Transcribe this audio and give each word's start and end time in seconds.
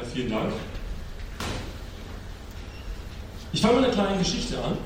Ja, 0.00 0.06
vielen 0.14 0.30
Dank. 0.30 0.52
Ich 3.52 3.60
fange 3.60 3.80
mit 3.80 3.84
einer 3.84 3.92
kleinen 3.92 4.18
Geschichte 4.18 4.62
an. 4.62 4.78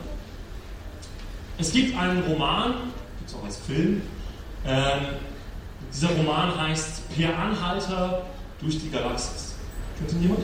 Es 1.57 1.71
gibt 1.71 1.97
einen 1.97 2.23
Roman, 2.25 2.75
gibt 3.19 3.31
es 3.31 3.37
auch 3.37 3.45
als 3.45 3.59
Film. 3.59 4.03
Ähm, 4.67 5.01
dieser 5.93 6.09
Roman 6.17 6.61
heißt 6.61 7.15
Per 7.15 7.39
Anhalter 7.39 8.23
durch 8.61 8.81
die 8.81 8.91
Galaxis. 8.91 9.55
Kennt 9.99 10.13
ihn 10.13 10.23
jemand? 10.23 10.41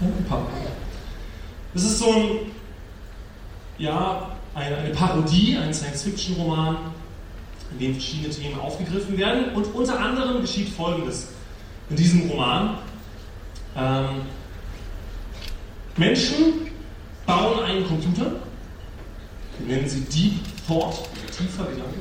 Ja, 0.00 0.06
ein 0.08 0.24
paar. 0.24 0.48
Das 1.72 1.84
ist 1.84 1.98
so 1.98 2.12
ein, 2.12 2.30
ja, 3.78 4.30
eine, 4.54 4.76
eine 4.76 4.90
Parodie, 4.90 5.56
ein 5.56 5.72
Science-Fiction-Roman, 5.72 6.76
in 7.72 7.78
dem 7.78 7.92
verschiedene 7.92 8.34
Themen 8.34 8.58
aufgegriffen 8.58 9.16
werden. 9.16 9.54
Und 9.54 9.66
unter 9.72 10.00
anderem 10.00 10.40
geschieht 10.40 10.70
Folgendes 10.70 11.28
in 11.90 11.96
diesem 11.96 12.28
Roman. 12.28 12.78
Ähm, 13.76 14.22
Menschen 15.96 16.70
bauen 17.26 17.62
einen 17.64 17.86
Computer, 17.86 18.32
nennen 19.66 19.88
sie 19.88 20.00
Deep 20.02 20.40
Thought, 20.66 21.08
tiefer 21.36 21.64
Gedanke. 21.64 21.98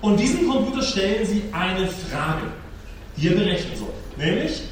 Und 0.00 0.18
diesem 0.18 0.48
Computer 0.48 0.82
stellen 0.82 1.24
sie 1.24 1.44
eine 1.52 1.86
Frage, 1.86 2.48
die 3.16 3.28
er 3.28 3.34
berechnen 3.34 3.76
soll. 3.76 3.92
Nämlich, 4.16 4.62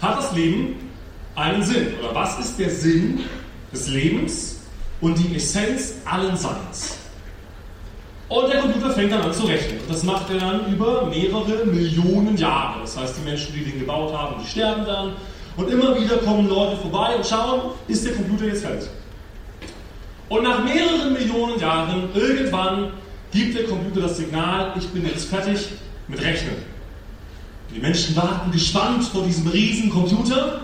hat 0.00 0.18
das 0.18 0.32
Leben 0.32 0.76
einen 1.34 1.62
Sinn? 1.64 1.94
Oder 1.98 2.14
was 2.14 2.38
ist 2.38 2.58
der 2.58 2.70
Sinn 2.70 3.20
des 3.72 3.88
Lebens 3.88 4.60
und 5.00 5.18
die 5.18 5.34
Essenz 5.34 5.94
allen 6.04 6.36
Seins? 6.36 6.98
Und 8.32 8.50
der 8.50 8.62
Computer 8.62 8.90
fängt 8.90 9.12
dann 9.12 9.20
an 9.20 9.34
zu 9.34 9.44
rechnen. 9.44 9.78
Und 9.80 9.90
das 9.90 10.04
macht 10.04 10.30
er 10.30 10.38
dann 10.38 10.72
über 10.72 11.04
mehrere 11.04 11.66
Millionen 11.66 12.34
Jahre. 12.38 12.80
Das 12.80 12.96
heißt, 12.96 13.16
die 13.18 13.28
Menschen, 13.28 13.52
die 13.52 13.62
den 13.62 13.80
gebaut 13.80 14.10
haben, 14.14 14.36
die 14.42 14.48
sterben 14.48 14.86
dann. 14.86 15.12
Und 15.54 15.68
immer 15.70 16.00
wieder 16.00 16.16
kommen 16.16 16.48
Leute 16.48 16.78
vorbei 16.78 17.14
und 17.14 17.26
schauen, 17.26 17.72
ist 17.88 18.06
der 18.06 18.14
Computer 18.14 18.46
jetzt 18.46 18.64
fertig? 18.64 18.88
Und 20.30 20.44
nach 20.44 20.64
mehreren 20.64 21.12
Millionen 21.12 21.60
Jahren, 21.60 22.08
irgendwann, 22.14 22.92
gibt 23.32 23.54
der 23.54 23.64
Computer 23.64 24.00
das 24.00 24.16
Signal, 24.16 24.72
ich 24.78 24.88
bin 24.88 25.04
jetzt 25.06 25.28
fertig 25.28 25.68
mit 26.08 26.22
Rechnen. 26.22 26.56
Die 27.74 27.80
Menschen 27.80 28.16
warten 28.16 28.50
gespannt 28.50 29.04
vor 29.04 29.24
diesem 29.24 29.46
riesen 29.48 29.90
Computer 29.90 30.62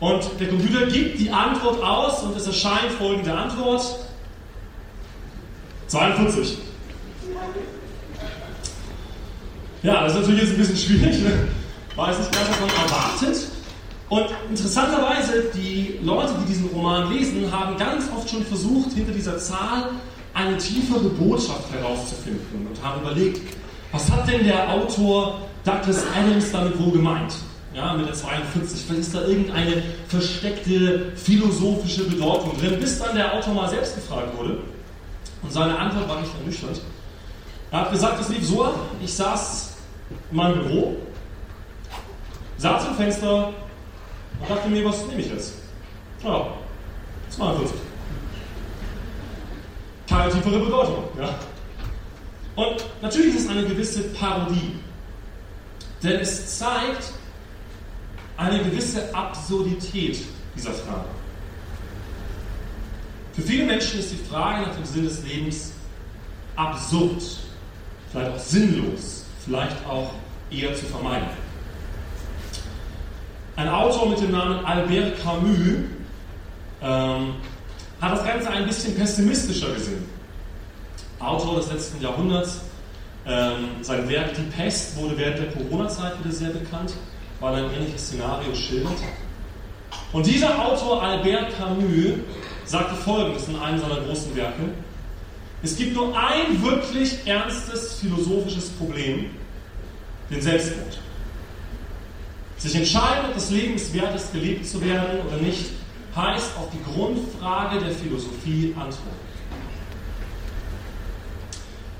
und 0.00 0.26
der 0.40 0.48
Computer 0.48 0.86
gibt 0.86 1.20
die 1.20 1.30
Antwort 1.30 1.82
aus 1.82 2.22
und 2.22 2.34
es 2.34 2.46
erscheint 2.46 2.92
folgende 2.98 3.34
Antwort. 3.34 3.84
42. 5.88 6.58
Ja, 9.82 10.04
das 10.04 10.14
ist 10.14 10.20
natürlich 10.20 10.42
jetzt 10.42 10.52
ein 10.52 10.58
bisschen 10.58 10.76
schwierig. 10.76 11.22
Ne? 11.22 11.48
Weiß 11.94 12.18
nicht 12.18 12.32
ganz, 12.32 12.48
was 12.50 12.60
man 12.60 12.70
erwartet. 12.70 13.48
Und 14.08 14.26
interessanterweise, 14.48 15.44
die 15.54 15.98
Leute, 16.02 16.32
die 16.40 16.46
diesen 16.46 16.66
Roman 16.68 17.12
lesen, 17.12 17.52
haben 17.52 17.76
ganz 17.76 18.04
oft 18.16 18.28
schon 18.28 18.44
versucht, 18.44 18.92
hinter 18.94 19.12
dieser 19.12 19.38
Zahl 19.38 19.90
eine 20.34 20.56
tiefere 20.56 21.08
Botschaft 21.10 21.70
herauszufinden 21.72 22.66
und 22.66 22.82
haben 22.82 23.02
überlegt, 23.02 23.40
was 23.92 24.10
hat 24.10 24.28
denn 24.28 24.44
der 24.44 24.70
Autor 24.70 25.40
Douglas 25.64 26.04
Adams 26.16 26.50
damit 26.52 26.78
wohl 26.78 26.92
gemeint? 26.92 27.34
Ja, 27.74 27.92
mit 27.92 28.06
der 28.06 28.14
42, 28.14 28.80
vielleicht 28.86 29.00
ist 29.02 29.14
da 29.14 29.26
irgendeine 29.26 29.82
versteckte 30.08 31.12
philosophische 31.14 32.04
Bedeutung 32.04 32.58
drin, 32.58 32.78
bis 32.80 32.98
dann 32.98 33.14
der 33.14 33.34
Autor 33.34 33.54
mal 33.54 33.68
selbst 33.68 33.94
gefragt 33.94 34.36
wurde. 34.36 34.58
Und 35.42 35.52
seine 35.52 35.78
Antwort 35.78 36.08
war 36.08 36.20
nicht 36.20 36.32
ernüchternd. 36.40 36.80
Er 37.70 37.80
hat 37.80 37.92
gesagt, 37.92 38.20
es 38.20 38.28
lief 38.30 38.46
so 38.46 38.72
ich 39.04 39.12
saß 39.12 39.67
in 40.30 40.36
meinem 40.36 40.62
Büro, 40.62 40.96
saß 42.58 42.88
im 42.88 42.94
Fenster 42.94 43.52
und 44.40 44.50
dachte 44.50 44.68
mir, 44.68 44.84
was 44.84 45.06
nehme 45.06 45.20
ich 45.20 45.30
jetzt? 45.30 45.54
Ja, 46.22 46.46
42. 47.30 47.76
Keine 50.08 50.32
tiefere 50.32 50.58
Bedeutung. 50.58 51.04
Ja. 51.18 51.34
Und 52.56 52.84
natürlich 53.02 53.36
ist 53.36 53.44
es 53.44 53.50
eine 53.50 53.64
gewisse 53.64 54.02
Parodie. 54.14 54.74
Denn 56.02 56.20
es 56.20 56.58
zeigt 56.58 57.12
eine 58.36 58.62
gewisse 58.62 59.14
Absurdität 59.14 60.18
dieser 60.56 60.72
Frage. 60.72 61.04
Für 63.32 63.42
viele 63.42 63.64
Menschen 63.64 64.00
ist 64.00 64.12
die 64.12 64.24
Frage 64.28 64.66
nach 64.66 64.74
dem 64.74 64.84
Sinn 64.84 65.04
des 65.04 65.22
Lebens 65.24 65.72
absurd, 66.56 67.22
vielleicht 68.10 68.32
auch 68.32 68.38
sinnlos, 68.38 69.17
vielleicht 69.48 69.76
auch 69.88 70.10
eher 70.50 70.74
zu 70.74 70.84
vermeiden. 70.84 71.28
Ein 73.56 73.68
Autor 73.68 74.10
mit 74.10 74.20
dem 74.20 74.30
Namen 74.30 74.64
Albert 74.64 75.22
Camus 75.22 75.58
ähm, 76.82 77.34
hat 78.00 78.12
das 78.12 78.24
Ganze 78.24 78.50
ein 78.50 78.66
bisschen 78.66 78.94
pessimistischer 78.94 79.72
gesehen. 79.72 80.04
Autor 81.18 81.56
des 81.56 81.72
letzten 81.72 82.00
Jahrhunderts, 82.00 82.60
ähm, 83.26 83.70
sein 83.80 84.08
Werk 84.08 84.34
Die 84.34 84.42
Pest 84.42 84.96
wurde 84.96 85.16
während 85.16 85.38
der 85.38 85.46
Corona-Zeit 85.46 86.22
wieder 86.22 86.32
sehr 86.32 86.50
bekannt, 86.50 86.92
weil 87.40 87.54
er 87.54 87.64
ein 87.64 87.74
ähnliches 87.74 88.06
Szenario 88.06 88.54
schildert. 88.54 88.98
Und 90.12 90.26
dieser 90.26 90.62
Autor 90.62 91.02
Albert 91.02 91.58
Camus 91.58 92.18
sagte 92.66 92.94
folgendes 92.96 93.48
in 93.48 93.56
einem 93.56 93.78
seiner 93.80 94.00
großen 94.02 94.36
Werke: 94.36 94.62
Es 95.62 95.76
gibt 95.76 95.94
nur 95.94 96.16
ein 96.16 96.62
wirklich 96.62 97.26
ernstes 97.26 97.94
philosophisches 97.94 98.70
Problem, 98.70 99.30
den 100.30 100.40
Selbstmord. 100.40 101.00
Sich 102.58 102.74
entscheiden, 102.74 103.26
ob 103.28 103.34
das 103.34 103.50
Leben 103.50 103.74
es 103.74 103.92
wert 103.92 104.14
ist, 104.14 104.32
gelebt 104.32 104.66
zu 104.66 104.80
werden 104.84 105.20
oder 105.26 105.36
nicht, 105.36 105.70
heißt 106.14 106.56
auf 106.56 106.68
die 106.70 106.82
Grundfrage 106.92 107.80
der 107.80 107.90
Philosophie 107.90 108.74
antworten. 108.76 109.28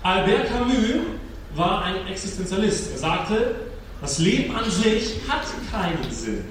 Albert 0.03 0.49
Camus 0.49 1.07
war 1.55 1.85
ein 1.85 2.07
Existenzialist. 2.07 2.93
Er 2.93 2.99
sagte, 2.99 3.55
das 4.01 4.19
Leben 4.19 4.55
an 4.55 4.71
sich 4.71 5.17
hat 5.29 5.43
keinen 5.71 6.11
Sinn. 6.13 6.45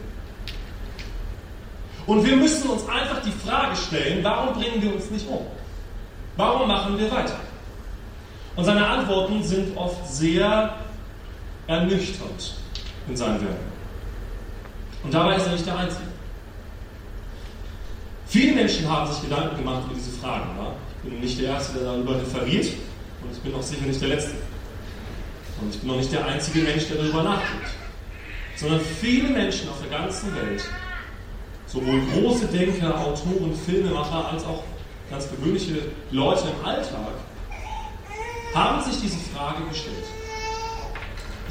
Und 2.06 2.26
wir 2.26 2.36
müssen 2.36 2.70
uns 2.70 2.88
einfach 2.88 3.22
die 3.22 3.32
Frage 3.32 3.76
stellen, 3.76 4.24
warum 4.24 4.54
bringen 4.54 4.82
wir 4.82 4.96
uns 4.96 5.10
nicht 5.10 5.28
um? 5.28 5.46
Warum 6.38 6.68
machen 6.68 6.98
wir 6.98 7.12
weiter? 7.12 7.40
Und 8.56 8.64
seine 8.64 8.88
Antworten 8.88 9.44
sind 9.44 9.76
oft 9.76 10.08
sehr 10.08 10.76
ernüchternd 11.66 12.56
in 13.08 13.18
seinen 13.18 13.42
Werken. 13.42 13.68
Und 15.04 15.14
dabei 15.14 15.36
ist 15.36 15.48
er 15.48 15.54
nicht 15.54 15.66
der 15.66 15.78
Einzige. 15.78 16.04
Viele 18.28 18.54
Menschen 18.54 18.90
haben 18.90 19.12
sich 19.12 19.24
Gedanken 19.24 19.58
gemacht 19.58 19.84
über 19.86 19.96
diese 19.96 20.12
Fragen. 20.20 20.50
Ja? 20.58 20.74
Ich 21.04 21.10
bin 21.10 21.20
nicht 21.20 21.40
der 21.40 21.50
Erste, 21.52 21.80
der 21.80 21.84
darüber 21.94 22.16
referiert 22.16 22.68
und 23.24 23.32
ich 23.32 23.40
bin 23.40 23.54
auch 23.56 23.62
sicher 23.62 23.86
nicht 23.86 24.02
der 24.02 24.10
Letzte. 24.10 24.36
Und 25.62 25.74
ich 25.74 25.82
bin 25.82 25.90
auch 25.90 25.96
nicht 25.96 26.12
der 26.12 26.26
einzige 26.26 26.60
Mensch, 26.60 26.88
der 26.88 26.98
darüber 26.98 27.24
nachdenkt. 27.24 27.70
Sondern 28.56 28.82
viele 28.82 29.30
Menschen 29.30 29.70
auf 29.70 29.82
der 29.82 29.98
ganzen 29.98 30.36
Welt, 30.36 30.64
sowohl 31.68 32.02
große 32.14 32.48
Denker, 32.48 33.00
Autoren, 33.00 33.54
Filmemacher, 33.66 34.30
als 34.32 34.44
auch 34.44 34.64
ganz 35.10 35.30
gewöhnliche 35.30 35.80
Leute 36.12 36.44
im 36.50 36.66
Alltag, 36.66 37.14
haben 38.54 38.84
sich 38.84 39.02
diese 39.02 39.18
Frage 39.34 39.64
gestellt. 39.70 40.06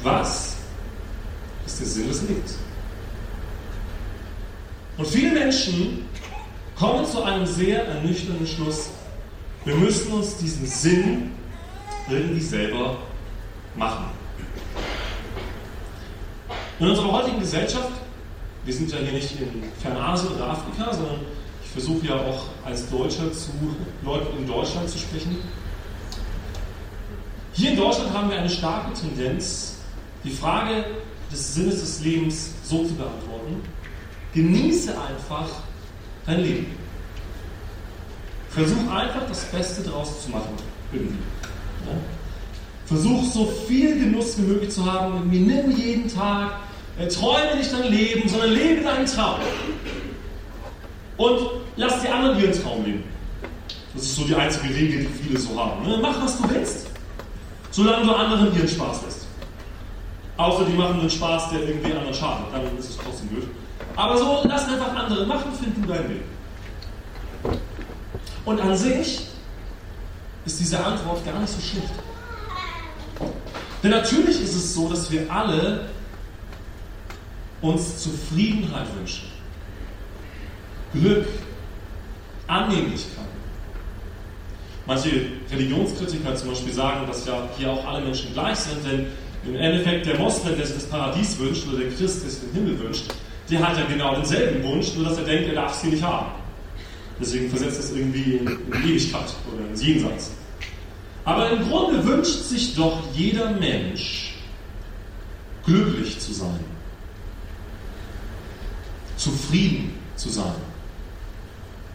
Was 0.03 0.57
ist 1.65 1.79
der 1.79 1.87
Sinn 1.87 2.07
des 2.07 2.21
Lebens? 2.23 2.57
Und 4.97 5.07
viele 5.07 5.31
Menschen 5.31 6.05
kommen 6.77 7.05
zu 7.05 7.23
einem 7.23 7.45
sehr 7.45 7.85
ernüchternden 7.85 8.47
Schluss. 8.47 8.89
Wir 9.65 9.75
müssen 9.75 10.11
uns 10.11 10.37
diesen 10.37 10.65
Sinn 10.65 11.31
irgendwie 12.09 12.41
selber 12.41 12.97
machen. 13.75 14.05
In 16.79 16.87
unserer 16.87 17.11
heutigen 17.11 17.39
Gesellschaft, 17.39 17.89
wir 18.63 18.73
sind 18.73 18.91
ja 18.91 18.99
hier 18.99 19.13
nicht 19.13 19.31
in 19.39 19.63
Fernasien 19.81 20.33
oder 20.33 20.51
Afrika, 20.51 20.93
sondern 20.93 21.19
ich 21.67 21.73
versuche 21.73 22.07
ja 22.07 22.15
auch 22.15 22.45
als 22.65 22.89
Deutscher 22.89 23.31
zu 23.33 23.51
Leuten 24.03 24.37
in 24.37 24.47
Deutschland 24.47 24.89
zu 24.89 24.97
sprechen. 24.97 25.37
Hier 27.53 27.71
in 27.71 27.77
Deutschland 27.77 28.13
haben 28.13 28.29
wir 28.29 28.37
eine 28.37 28.49
starke 28.49 28.93
Tendenz, 28.93 29.75
die 30.23 30.31
Frage 30.31 30.85
des 31.31 31.55
Sinnes 31.55 31.81
des 31.81 32.01
Lebens 32.01 32.51
so 32.63 32.85
zu 32.85 32.93
beantworten, 32.93 33.61
Genieße 34.33 34.91
einfach 34.91 35.49
dein 36.25 36.41
Leben. 36.41 36.67
Versuch 38.49 38.91
einfach 38.91 39.27
das 39.27 39.45
Beste 39.45 39.81
draus 39.81 40.23
zu 40.23 40.31
machen. 40.31 40.49
Irgendwie. 40.91 41.15
Ja? 41.85 41.93
Versuch 42.85 43.23
so 43.31 43.45
viel 43.67 43.99
Genuss 43.99 44.37
wie 44.37 44.43
möglich 44.43 44.69
zu 44.69 44.85
haben. 44.85 45.27
Nimm 45.29 45.75
jeden 45.75 46.07
Tag. 46.07 46.59
Äh, 46.99 47.07
träume 47.07 47.57
nicht 47.57 47.73
dein 47.73 47.91
Leben, 47.91 48.29
sondern 48.29 48.51
lebe 48.51 48.83
deinen 48.83 49.05
Traum. 49.05 49.39
Und 51.17 51.39
lass 51.75 52.01
die 52.01 52.07
anderen 52.07 52.39
ihren 52.39 52.61
Traum 52.61 52.85
leben. 52.85 53.03
Das 53.93 54.03
ist 54.03 54.15
so 54.15 54.23
die 54.25 54.35
einzige 54.35 54.73
Regel, 54.73 54.99
die 54.99 55.23
viele 55.23 55.39
so 55.39 55.59
haben. 55.59 55.85
Ne? 55.87 55.97
Mach, 56.01 56.21
was 56.21 56.37
du 56.37 56.49
willst, 56.49 56.87
solange 57.71 58.05
du 58.05 58.13
anderen 58.13 58.55
ihren 58.55 58.67
Spaß 58.67 59.01
lässt. 59.03 59.27
Außer 60.37 60.65
die 60.65 60.73
machen 60.73 60.99
einen 60.99 61.09
Spaß, 61.09 61.49
der 61.49 61.67
irgendwie 61.67 61.93
anderen 61.93 62.13
schadet. 62.13 62.45
Dann 62.53 62.77
ist 62.77 62.91
es 62.91 62.97
trotzdem 62.97 63.27
blöd. 63.29 63.47
Aber 63.95 64.17
so, 64.17 64.41
lass 64.43 64.67
einfach 64.67 64.95
andere 64.95 65.25
machen, 65.25 65.51
find 65.53 65.83
du 65.83 65.91
deinen 65.91 66.09
Weg. 66.09 66.21
Und 68.45 68.61
an 68.61 68.77
sich 68.77 69.21
ist 70.45 70.59
diese 70.59 70.83
Antwort 70.83 71.25
gar 71.25 71.39
nicht 71.39 71.51
so 71.51 71.59
schlecht. 71.59 71.93
Denn 73.81 73.91
natürlich 73.91 74.41
ist 74.41 74.55
es 74.55 74.75
so, 74.75 74.89
dass 74.89 75.11
wir 75.11 75.29
alle 75.31 75.89
uns 77.61 77.99
Zufriedenheit 77.99 78.87
wünschen. 78.95 79.36
Glück, 80.93 81.25
Annehmlichkeit. 82.47 83.25
Manche 84.85 85.09
Religionskritiker 85.51 86.35
zum 86.35 86.49
Beispiel 86.49 86.73
sagen, 86.73 87.05
dass 87.07 87.25
ja 87.25 87.49
hier 87.57 87.71
auch 87.71 87.85
alle 87.85 88.05
Menschen 88.05 88.33
gleich 88.33 88.57
sind, 88.57 88.85
denn 88.85 89.07
im 89.45 89.55
Endeffekt 89.55 90.05
der 90.05 90.17
Moslem, 90.17 90.55
der 90.55 90.65
sich 90.65 90.75
das 90.75 90.85
Paradies 90.85 91.37
wünscht, 91.39 91.67
oder 91.67 91.79
der 91.79 91.89
Christ, 91.89 92.23
der 92.23 92.29
sich 92.29 92.39
den 92.39 92.53
Himmel 92.53 92.79
wünscht, 92.79 93.05
der 93.49 93.67
hat 93.67 93.77
ja 93.77 93.85
genau 93.85 94.15
denselben 94.15 94.63
Wunsch, 94.63 94.93
nur 94.95 95.05
dass 95.05 95.17
er 95.17 95.25
denkt, 95.25 95.49
er 95.49 95.55
darf 95.55 95.75
es 95.75 95.81
hier 95.81 95.91
nicht 95.91 96.03
haben. 96.03 96.31
Deswegen 97.19 97.49
versetzt 97.49 97.79
es 97.79 97.91
irgendwie 97.91 98.37
in, 98.37 98.47
in 98.47 98.83
Ewigkeit 98.83 99.35
oder 99.53 99.67
ins 99.69 99.83
Jenseits. 99.83 100.31
Aber 101.25 101.49
im 101.49 101.67
Grunde 101.67 102.05
wünscht 102.05 102.43
sich 102.43 102.75
doch 102.75 103.03
jeder 103.13 103.51
Mensch, 103.51 104.35
glücklich 105.65 106.19
zu 106.19 106.33
sein, 106.33 106.59
zufrieden 109.17 109.93
zu 110.15 110.29
sein, 110.29 110.55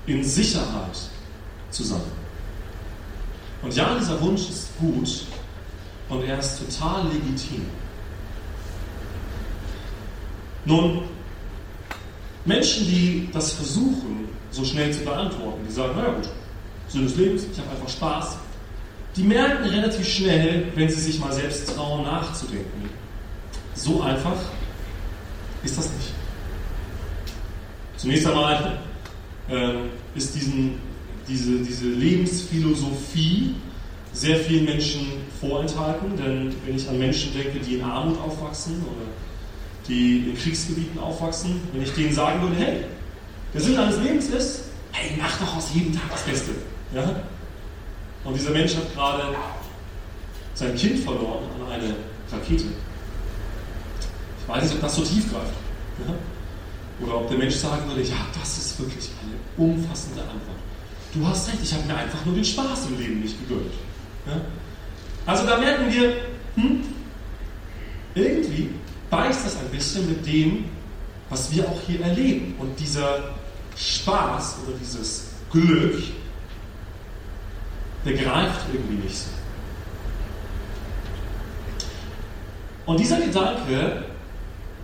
in 0.06 0.24
Sicherheit 0.24 0.98
zu 1.70 1.84
sein. 1.84 2.00
Und 3.62 3.74
ja, 3.74 3.96
dieser 3.98 4.20
Wunsch 4.20 4.48
ist 4.48 4.76
gut 4.78 5.24
und 6.08 6.24
er 6.24 6.38
ist 6.38 6.58
total 6.58 7.04
legitim. 7.04 7.66
Nun, 10.64 11.02
Menschen, 12.44 12.86
die 12.86 13.28
das 13.32 13.52
versuchen, 13.52 14.28
so 14.50 14.64
schnell 14.64 14.92
zu 14.92 15.00
beantworten, 15.00 15.64
die 15.68 15.72
sagen, 15.72 15.96
naja 15.96 16.12
gut, 16.12 16.28
Sinn 16.88 17.04
des 17.04 17.16
Lebens, 17.16 17.44
ich 17.50 17.58
habe 17.58 17.70
einfach 17.70 17.88
Spaß, 17.88 18.36
die 19.16 19.22
merken 19.22 19.64
relativ 19.68 20.08
schnell, 20.08 20.72
wenn 20.74 20.88
sie 20.88 21.00
sich 21.00 21.18
mal 21.18 21.32
selbst 21.32 21.74
trauen, 21.74 22.04
nachzudenken. 22.04 22.90
So 23.74 24.02
einfach 24.02 24.36
ist 25.62 25.78
das 25.78 25.90
nicht. 25.92 26.12
Zunächst 27.96 28.26
einmal 28.26 28.78
äh, 29.52 29.74
ist 30.14 30.34
diesen, 30.34 30.78
diese, 31.28 31.58
diese 31.58 31.86
Lebensphilosophie 31.86 33.54
sehr 34.12 34.36
vielen 34.36 34.64
Menschen 34.64 35.06
vorenthalten, 35.40 36.16
denn 36.16 36.54
wenn 36.66 36.76
ich 36.76 36.88
an 36.88 36.98
Menschen 36.98 37.32
denke, 37.32 37.58
die 37.60 37.76
in 37.76 37.82
Armut 37.82 38.18
aufwachsen 38.20 38.74
oder 38.82 39.06
die 39.88 40.30
in 40.30 40.36
Kriegsgebieten 40.36 40.98
aufwachsen, 41.00 41.60
wenn 41.72 41.82
ich 41.82 41.92
denen 41.92 42.12
sagen 42.12 42.42
würde, 42.42 42.56
hey, 42.56 42.84
der 43.52 43.60
Sinn 43.60 43.76
deines 43.76 43.98
Lebens 43.98 44.28
ist, 44.28 44.64
hey, 44.92 45.12
mach 45.20 45.38
doch 45.38 45.56
aus 45.56 45.74
jedem 45.74 45.92
Tag 45.92 46.10
das 46.10 46.22
Beste. 46.22 46.52
Ja? 46.94 47.22
Und 48.24 48.34
dieser 48.34 48.50
Mensch 48.50 48.76
hat 48.76 48.94
gerade 48.94 49.34
sein 50.54 50.74
Kind 50.76 51.00
verloren 51.00 51.44
an 51.60 51.72
eine 51.72 51.94
Rakete. 52.30 52.64
Ich 54.40 54.48
weiß 54.48 54.62
nicht, 54.64 54.74
ob 54.74 54.80
das 54.80 54.96
so 54.96 55.02
tief 55.02 55.30
greift. 55.30 55.54
Ja? 56.06 56.14
Oder 57.00 57.16
ob 57.16 57.28
der 57.28 57.38
Mensch 57.38 57.54
sagen 57.54 57.88
würde, 57.88 58.02
ja, 58.02 58.16
das 58.38 58.58
ist 58.58 58.78
wirklich 58.78 59.10
eine 59.22 59.66
umfassende 59.68 60.20
Antwort. 60.20 60.58
Du 61.14 61.26
hast 61.26 61.48
recht, 61.48 61.58
ich 61.62 61.72
habe 61.72 61.84
mir 61.84 61.96
einfach 61.96 62.24
nur 62.24 62.34
den 62.34 62.44
Spaß 62.44 62.86
im 62.86 62.98
Leben 62.98 63.20
nicht 63.20 63.36
gegönnt. 63.40 63.72
Ja? 64.26 64.40
Also 65.26 65.46
da 65.46 65.58
merken 65.58 65.92
wir, 65.92 66.16
hm, 66.56 66.84
irgendwie 68.14 68.70
beißt 69.10 69.46
das 69.46 69.56
ein 69.56 69.68
bisschen 69.70 70.08
mit 70.08 70.26
dem, 70.26 70.64
was 71.28 71.54
wir 71.54 71.68
auch 71.68 71.80
hier 71.86 72.00
erleben. 72.00 72.54
Und 72.58 72.78
dieser 72.78 73.34
Spaß 73.76 74.58
oder 74.66 74.76
dieses 74.78 75.30
Glück, 75.50 76.02
der 78.04 78.14
greift 78.14 78.60
irgendwie 78.72 79.02
nicht 79.02 79.16
so. 79.16 79.30
Und 82.84 82.98
dieser 82.98 83.20
Gedanke, 83.20 84.04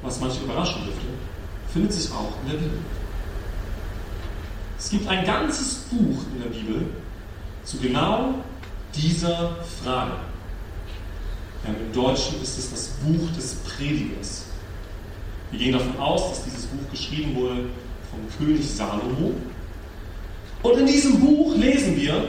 was 0.03 0.21
manche 0.21 0.41
überraschen 0.43 0.85
dürfte, 0.85 1.07
findet 1.73 1.93
sich 1.93 2.11
auch 2.13 2.33
in 2.43 2.51
der 2.51 2.59
Bibel. 2.59 2.79
Es 4.79 4.91
gibt 4.91 5.09
ein 5.09 5.25
ganzes 5.25 5.75
Buch 5.91 6.19
in 6.35 6.43
der 6.43 6.51
Bibel 6.51 6.87
zu 7.65 7.79
genau 7.79 8.35
dieser 8.95 9.57
Frage. 9.83 10.13
Ja, 11.65 11.75
Im 11.75 11.93
Deutschen 11.93 12.41
ist 12.43 12.59
es 12.59 12.71
das 12.71 12.89
Buch 13.03 13.29
des 13.37 13.57
Predigers. 13.57 14.45
Wir 15.51 15.59
gehen 15.59 15.73
davon 15.73 15.99
aus, 15.99 16.31
dass 16.31 16.45
dieses 16.45 16.67
Buch 16.67 16.91
geschrieben 16.91 17.35
wurde 17.35 17.65
vom 18.11 18.47
König 18.47 18.69
Salomo. 18.69 19.35
Und 20.63 20.79
in 20.79 20.87
diesem 20.87 21.21
Buch 21.21 21.55
lesen 21.57 21.97
wir, 21.97 22.25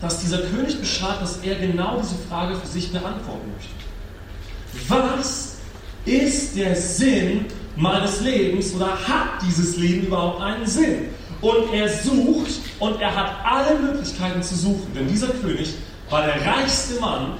dass 0.00 0.20
dieser 0.20 0.38
König 0.42 0.78
beschreibt, 0.78 1.22
dass 1.22 1.38
er 1.38 1.56
genau 1.56 2.00
diese 2.00 2.16
Frage 2.28 2.54
für 2.56 2.66
sich 2.66 2.92
beantworten 2.92 3.52
möchte. 3.56 4.88
Was 4.88 5.56
ist 6.04 6.56
der 6.56 6.76
Sinn 6.76 7.46
meines 7.78 8.20
Lebens 8.20 8.74
oder 8.74 8.88
hat 8.88 9.42
dieses 9.46 9.76
Leben 9.76 10.06
überhaupt 10.06 10.40
einen 10.42 10.66
Sinn? 10.66 11.08
Und 11.40 11.72
er 11.72 11.88
sucht 11.88 12.60
und 12.80 13.00
er 13.00 13.14
hat 13.14 13.32
alle 13.44 13.78
Möglichkeiten 13.78 14.42
zu 14.42 14.56
suchen, 14.56 14.92
denn 14.94 15.06
dieser 15.06 15.28
König 15.28 15.74
war 16.10 16.26
der 16.26 16.44
reichste 16.44 17.00
Mann, 17.00 17.34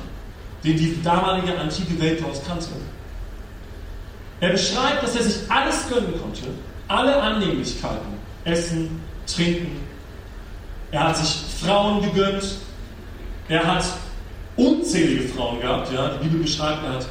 den 0.62 0.76
die 0.76 1.02
damalige 1.02 1.58
antike 1.58 2.00
Welt 2.00 2.22
dort 2.22 2.46
kannte. 2.46 2.68
Er 4.40 4.50
beschreibt, 4.50 5.02
dass 5.02 5.16
er 5.16 5.22
sich 5.24 5.50
alles 5.50 5.88
gönnen 5.88 6.14
konnte, 6.20 6.42
alle 6.86 7.20
Annehmlichkeiten, 7.20 8.18
Essen, 8.44 9.00
Trinken. 9.26 9.80
Er 10.92 11.08
hat 11.08 11.16
sich 11.16 11.40
Frauen 11.60 12.00
gegönnt, 12.02 12.44
er 13.48 13.66
hat 13.66 13.84
unzählige 14.56 15.28
Frauen 15.28 15.60
gehabt. 15.60 15.92
Ja? 15.92 16.10
Die 16.10 16.24
Bibel 16.24 16.42
beschreibt, 16.42 16.84
er 16.84 16.94
hat 16.94 17.06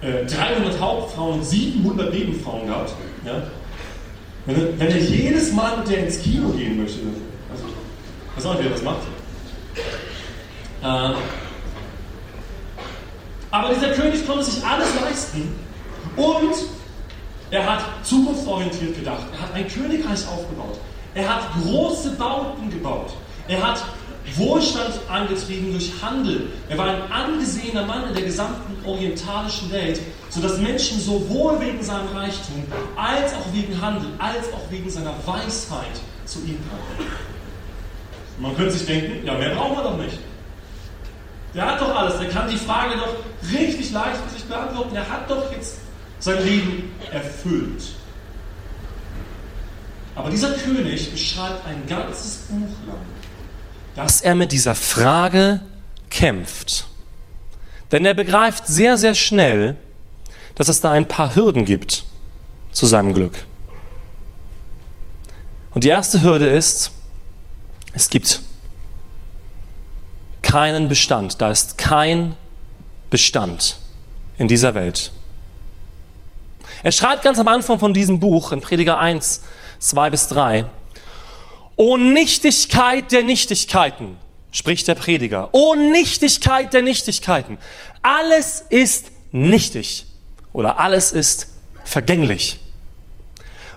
äh, 0.00 0.24
300 0.26 0.80
Hauptfrauen 0.80 1.40
und 1.40 1.44
700 1.44 2.12
Nebenfrauen 2.12 2.66
gehabt. 2.66 2.94
Ja? 3.24 3.42
Wenn, 4.46 4.56
er, 4.56 4.78
wenn 4.78 4.88
er 4.88 4.98
jedes 4.98 5.52
Mal 5.52 5.78
mit 5.78 5.88
der 5.88 6.06
ins 6.06 6.20
Kino 6.20 6.48
gehen 6.50 6.76
möchte, 6.80 7.00
also, 7.50 7.64
weiß 8.36 8.46
auch 8.46 8.54
nicht, 8.54 8.64
wer 8.64 8.70
das 8.72 8.82
macht. 8.82 9.02
Äh, 10.82 11.14
aber 13.50 13.72
dieser 13.72 13.92
König 13.92 14.26
konnte 14.26 14.44
sich 14.44 14.64
alles 14.64 14.88
leisten 15.00 15.54
und 16.16 16.54
er 17.50 17.64
hat 17.70 17.84
zukunftsorientiert 18.02 18.96
gedacht. 18.96 19.22
Er 19.32 19.40
hat 19.42 19.54
ein 19.54 19.68
Königreich 19.68 20.26
aufgebaut. 20.26 20.80
Er 21.14 21.32
hat 21.32 21.52
große 21.62 22.10
Bauten 22.12 22.68
gebaut. 22.68 23.12
Er 23.46 23.62
hat 23.62 23.84
Wohlstand 24.36 25.00
angetrieben 25.08 25.72
durch 25.72 25.92
Handel. 26.02 26.48
Er 26.68 26.78
war 26.78 26.86
ein 26.86 27.12
angesehener 27.12 27.84
Mann 27.84 28.08
in 28.08 28.14
der 28.14 28.24
gesamten 28.24 28.76
orientalischen 28.86 29.70
Welt, 29.70 30.00
sodass 30.30 30.58
Menschen 30.58 30.98
sowohl 31.00 31.60
wegen 31.60 31.82
seinem 31.82 32.08
Reichtum 32.08 32.64
als 32.96 33.34
auch 33.34 33.52
wegen 33.52 33.80
Handel, 33.80 34.08
als 34.18 34.52
auch 34.52 34.70
wegen 34.70 34.88
seiner 34.90 35.14
Weisheit 35.26 36.00
zu 36.24 36.40
ihm 36.40 36.58
kamen. 36.68 37.10
Man 38.38 38.56
könnte 38.56 38.72
sich 38.72 38.86
denken, 38.86 39.24
ja, 39.26 39.34
mehr 39.34 39.54
brauchen 39.54 39.76
wir 39.76 39.84
doch 39.84 39.98
nicht. 39.98 40.18
Der 41.54 41.66
hat 41.66 41.80
doch 41.80 41.94
alles, 41.94 42.18
der 42.18 42.28
kann 42.30 42.50
die 42.50 42.56
Frage 42.56 42.94
doch 42.96 43.14
richtig 43.52 43.92
leicht 43.92 44.16
für 44.26 44.34
sich 44.34 44.44
beantworten. 44.44 44.96
Er 44.96 45.08
hat 45.08 45.30
doch 45.30 45.52
jetzt 45.52 45.76
sein 46.18 46.44
Leben 46.44 46.92
erfüllt. 47.12 47.84
Aber 50.16 50.30
dieser 50.30 50.52
König 50.52 51.12
beschreibt 51.12 51.66
ein 51.66 51.86
ganzes 51.86 52.46
Buch 52.48 52.70
lang, 52.86 52.96
dass 53.94 54.20
er 54.20 54.34
mit 54.34 54.52
dieser 54.52 54.74
Frage 54.74 55.60
kämpft. 56.10 56.86
Denn 57.92 58.04
er 58.04 58.14
begreift 58.14 58.66
sehr, 58.66 58.98
sehr 58.98 59.14
schnell, 59.14 59.76
dass 60.54 60.68
es 60.68 60.80
da 60.80 60.90
ein 60.90 61.06
paar 61.06 61.34
Hürden 61.34 61.64
gibt 61.64 62.04
zu 62.72 62.86
seinem 62.86 63.14
Glück. 63.14 63.44
Und 65.72 65.84
die 65.84 65.88
erste 65.88 66.22
Hürde 66.22 66.46
ist, 66.46 66.92
es 67.92 68.10
gibt 68.10 68.40
keinen 70.42 70.88
Bestand, 70.88 71.40
da 71.40 71.50
ist 71.50 71.78
kein 71.78 72.36
Bestand 73.10 73.78
in 74.38 74.48
dieser 74.48 74.74
Welt. 74.74 75.12
Er 76.82 76.92
schreibt 76.92 77.22
ganz 77.22 77.38
am 77.38 77.48
Anfang 77.48 77.78
von 77.78 77.94
diesem 77.94 78.20
Buch 78.20 78.52
in 78.52 78.60
Prediger 78.60 78.98
1, 78.98 79.42
2 79.78 80.10
bis 80.10 80.28
3, 80.28 80.66
O 81.76 81.96
Nichtigkeit 81.96 83.10
der 83.10 83.22
Nichtigkeiten, 83.24 84.16
spricht 84.52 84.86
der 84.86 84.94
Prediger. 84.94 85.48
O 85.52 85.74
Nichtigkeit 85.74 86.72
der 86.72 86.82
Nichtigkeiten. 86.82 87.58
Alles 88.02 88.64
ist 88.68 89.10
nichtig 89.32 90.06
oder 90.52 90.78
alles 90.78 91.12
ist 91.12 91.48
vergänglich. 91.84 92.60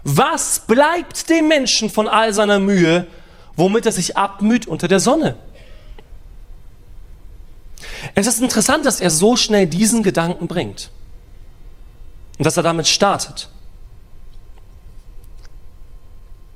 Was 0.04 0.62
bleibt 0.68 1.30
dem 1.30 1.48
Menschen 1.48 1.90
von 1.90 2.08
all 2.08 2.34
seiner 2.34 2.60
Mühe, 2.60 3.08
womit 3.56 3.86
er 3.86 3.92
sich 3.92 4.16
abmüht 4.16 4.68
unter 4.68 4.88
der 4.88 5.00
Sonne? 5.00 5.36
Es 8.16 8.28
ist 8.28 8.42
interessant, 8.42 8.86
dass 8.86 9.02
er 9.02 9.10
so 9.10 9.36
schnell 9.36 9.68
diesen 9.68 10.04
Gedanken 10.04 10.48
bringt. 10.48 10.92
Und 12.38 12.46
dass 12.46 12.56
er 12.56 12.64
damit 12.64 12.88
startet. 12.88 13.50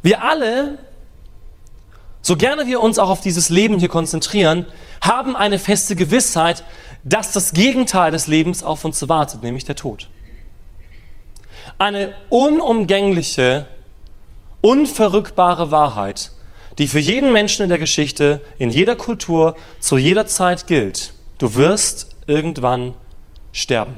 Wir 0.03 0.24
alle, 0.24 0.77
so 2.31 2.38
gerne 2.38 2.65
wir 2.65 2.79
uns 2.79 2.97
auch 2.97 3.09
auf 3.09 3.19
dieses 3.19 3.50
Leben 3.50 3.77
hier 3.77 3.89
konzentrieren, 3.89 4.65
haben 5.01 5.35
eine 5.35 5.59
feste 5.59 5.97
Gewissheit, 5.97 6.63
dass 7.03 7.33
das 7.33 7.51
Gegenteil 7.51 8.09
des 8.09 8.27
Lebens 8.27 8.63
auf 8.63 8.85
uns 8.85 9.09
wartet, 9.09 9.43
nämlich 9.43 9.65
der 9.65 9.75
Tod. 9.75 10.07
Eine 11.77 12.13
unumgängliche, 12.29 13.67
unverrückbare 14.61 15.71
Wahrheit, 15.71 16.31
die 16.77 16.88
für 16.88 17.00
jeden 17.00 17.33
Menschen 17.33 17.63
in 17.63 17.69
der 17.69 17.79
Geschichte, 17.79 18.39
in 18.57 18.69
jeder 18.69 18.95
Kultur, 18.95 19.57
zu 19.81 19.97
jeder 19.97 20.25
Zeit 20.25 20.67
gilt. 20.67 21.11
Du 21.38 21.55
wirst 21.55 22.15
irgendwann 22.27 22.93
sterben. 23.51 23.95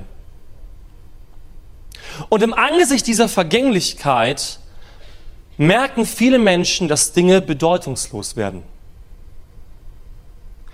Und 2.29 2.41
im 2.41 2.55
Angesicht 2.55 3.05
dieser 3.05 3.29
Vergänglichkeit 3.29 4.57
merken 5.57 6.05
viele 6.05 6.39
Menschen, 6.39 6.87
dass 6.87 7.13
Dinge 7.13 7.41
bedeutungslos 7.41 8.35
werden. 8.35 8.63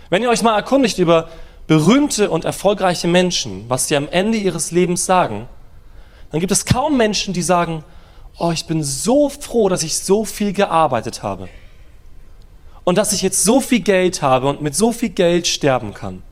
Wenn 0.10 0.24
ihr 0.24 0.30
euch 0.30 0.42
mal 0.42 0.56
erkundigt 0.56 0.98
über 0.98 1.30
berühmte 1.68 2.30
und 2.30 2.46
erfolgreiche 2.46 3.08
Menschen, 3.08 3.66
was 3.70 3.88
sie 3.88 3.96
am 3.96 4.08
Ende 4.10 4.38
ihres 4.38 4.72
Lebens 4.72 5.06
sagen, 5.06 5.48
dann 6.32 6.40
gibt 6.40 6.52
es 6.52 6.66
kaum 6.66 6.98
Menschen, 6.98 7.34
die 7.34 7.42
sagen, 7.42 7.84
oh, 8.38 8.52
ich 8.52 8.66
bin 8.66 8.84
so 8.84 9.30
froh, 9.30 9.70
dass 9.70 9.84
ich 9.84 10.00
so 10.00 10.26
viel 10.26 10.54
gearbeitet 10.54 11.22
habe 11.22 11.50
und 12.86 12.98
dass 12.98 13.14
ich 13.14 13.22
jetzt 13.22 13.44
so 13.44 13.62
viel 13.62 13.82
Geld 13.82 14.22
habe 14.22 14.48
und 14.48 14.62
mit 14.62 14.76
so 14.76 14.92
viel 14.92 15.10
Geld 15.10 15.46
sterben 15.48 15.94
kann. 15.94 16.24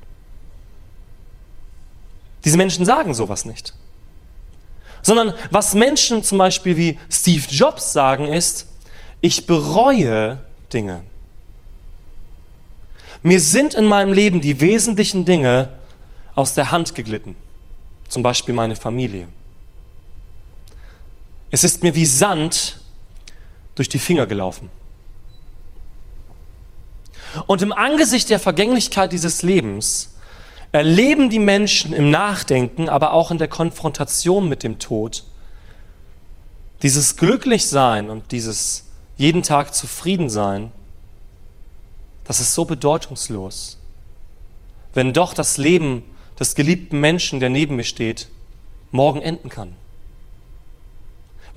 Diese 2.45 2.57
Menschen 2.57 2.85
sagen 2.85 3.13
sowas 3.13 3.45
nicht. 3.45 3.73
Sondern 5.01 5.33
was 5.51 5.73
Menschen 5.73 6.23
zum 6.23 6.37
Beispiel 6.37 6.77
wie 6.77 6.99
Steve 7.09 7.45
Jobs 7.49 7.93
sagen 7.93 8.27
ist, 8.27 8.67
ich 9.21 9.45
bereue 9.45 10.39
Dinge. 10.73 11.03
Mir 13.23 13.39
sind 13.39 13.73
in 13.73 13.85
meinem 13.85 14.13
Leben 14.13 14.41
die 14.41 14.61
wesentlichen 14.61 15.25
Dinge 15.25 15.69
aus 16.35 16.53
der 16.53 16.71
Hand 16.71 16.95
geglitten. 16.95 17.35
Zum 18.07 18.23
Beispiel 18.23 18.53
meine 18.53 18.75
Familie. 18.75 19.27
Es 21.49 21.63
ist 21.63 21.83
mir 21.83 21.95
wie 21.95 22.05
Sand 22.05 22.79
durch 23.75 23.89
die 23.89 23.99
Finger 23.99 24.27
gelaufen. 24.27 24.69
Und 27.45 27.61
im 27.61 27.71
Angesicht 27.71 28.29
der 28.29 28.39
Vergänglichkeit 28.39 29.11
dieses 29.11 29.43
Lebens 29.43 30.15
erleben 30.71 31.29
die 31.29 31.39
Menschen 31.39 31.93
im 31.93 32.09
Nachdenken, 32.11 32.89
aber 32.89 33.13
auch 33.13 33.31
in 33.31 33.37
der 33.37 33.47
Konfrontation 33.47 34.49
mit 34.49 34.63
dem 34.63 34.79
Tod, 34.79 35.23
dieses 36.83 37.17
Glücklichsein 37.17 38.09
und 38.09 38.31
dieses 38.31 38.85
jeden 39.17 39.43
Tag 39.43 39.73
zufrieden 39.73 40.29
sein, 40.29 40.71
das 42.25 42.39
ist 42.39 42.53
so 42.53 42.65
bedeutungslos. 42.65 43.77
Wenn 44.93 45.13
doch 45.13 45.33
das 45.33 45.57
Leben 45.57 46.03
des 46.39 46.55
geliebten 46.55 46.99
Menschen, 46.99 47.39
der 47.39 47.49
neben 47.49 47.77
mir 47.77 47.83
steht, 47.83 48.27
morgen 48.91 49.21
enden 49.21 49.49
kann 49.49 49.75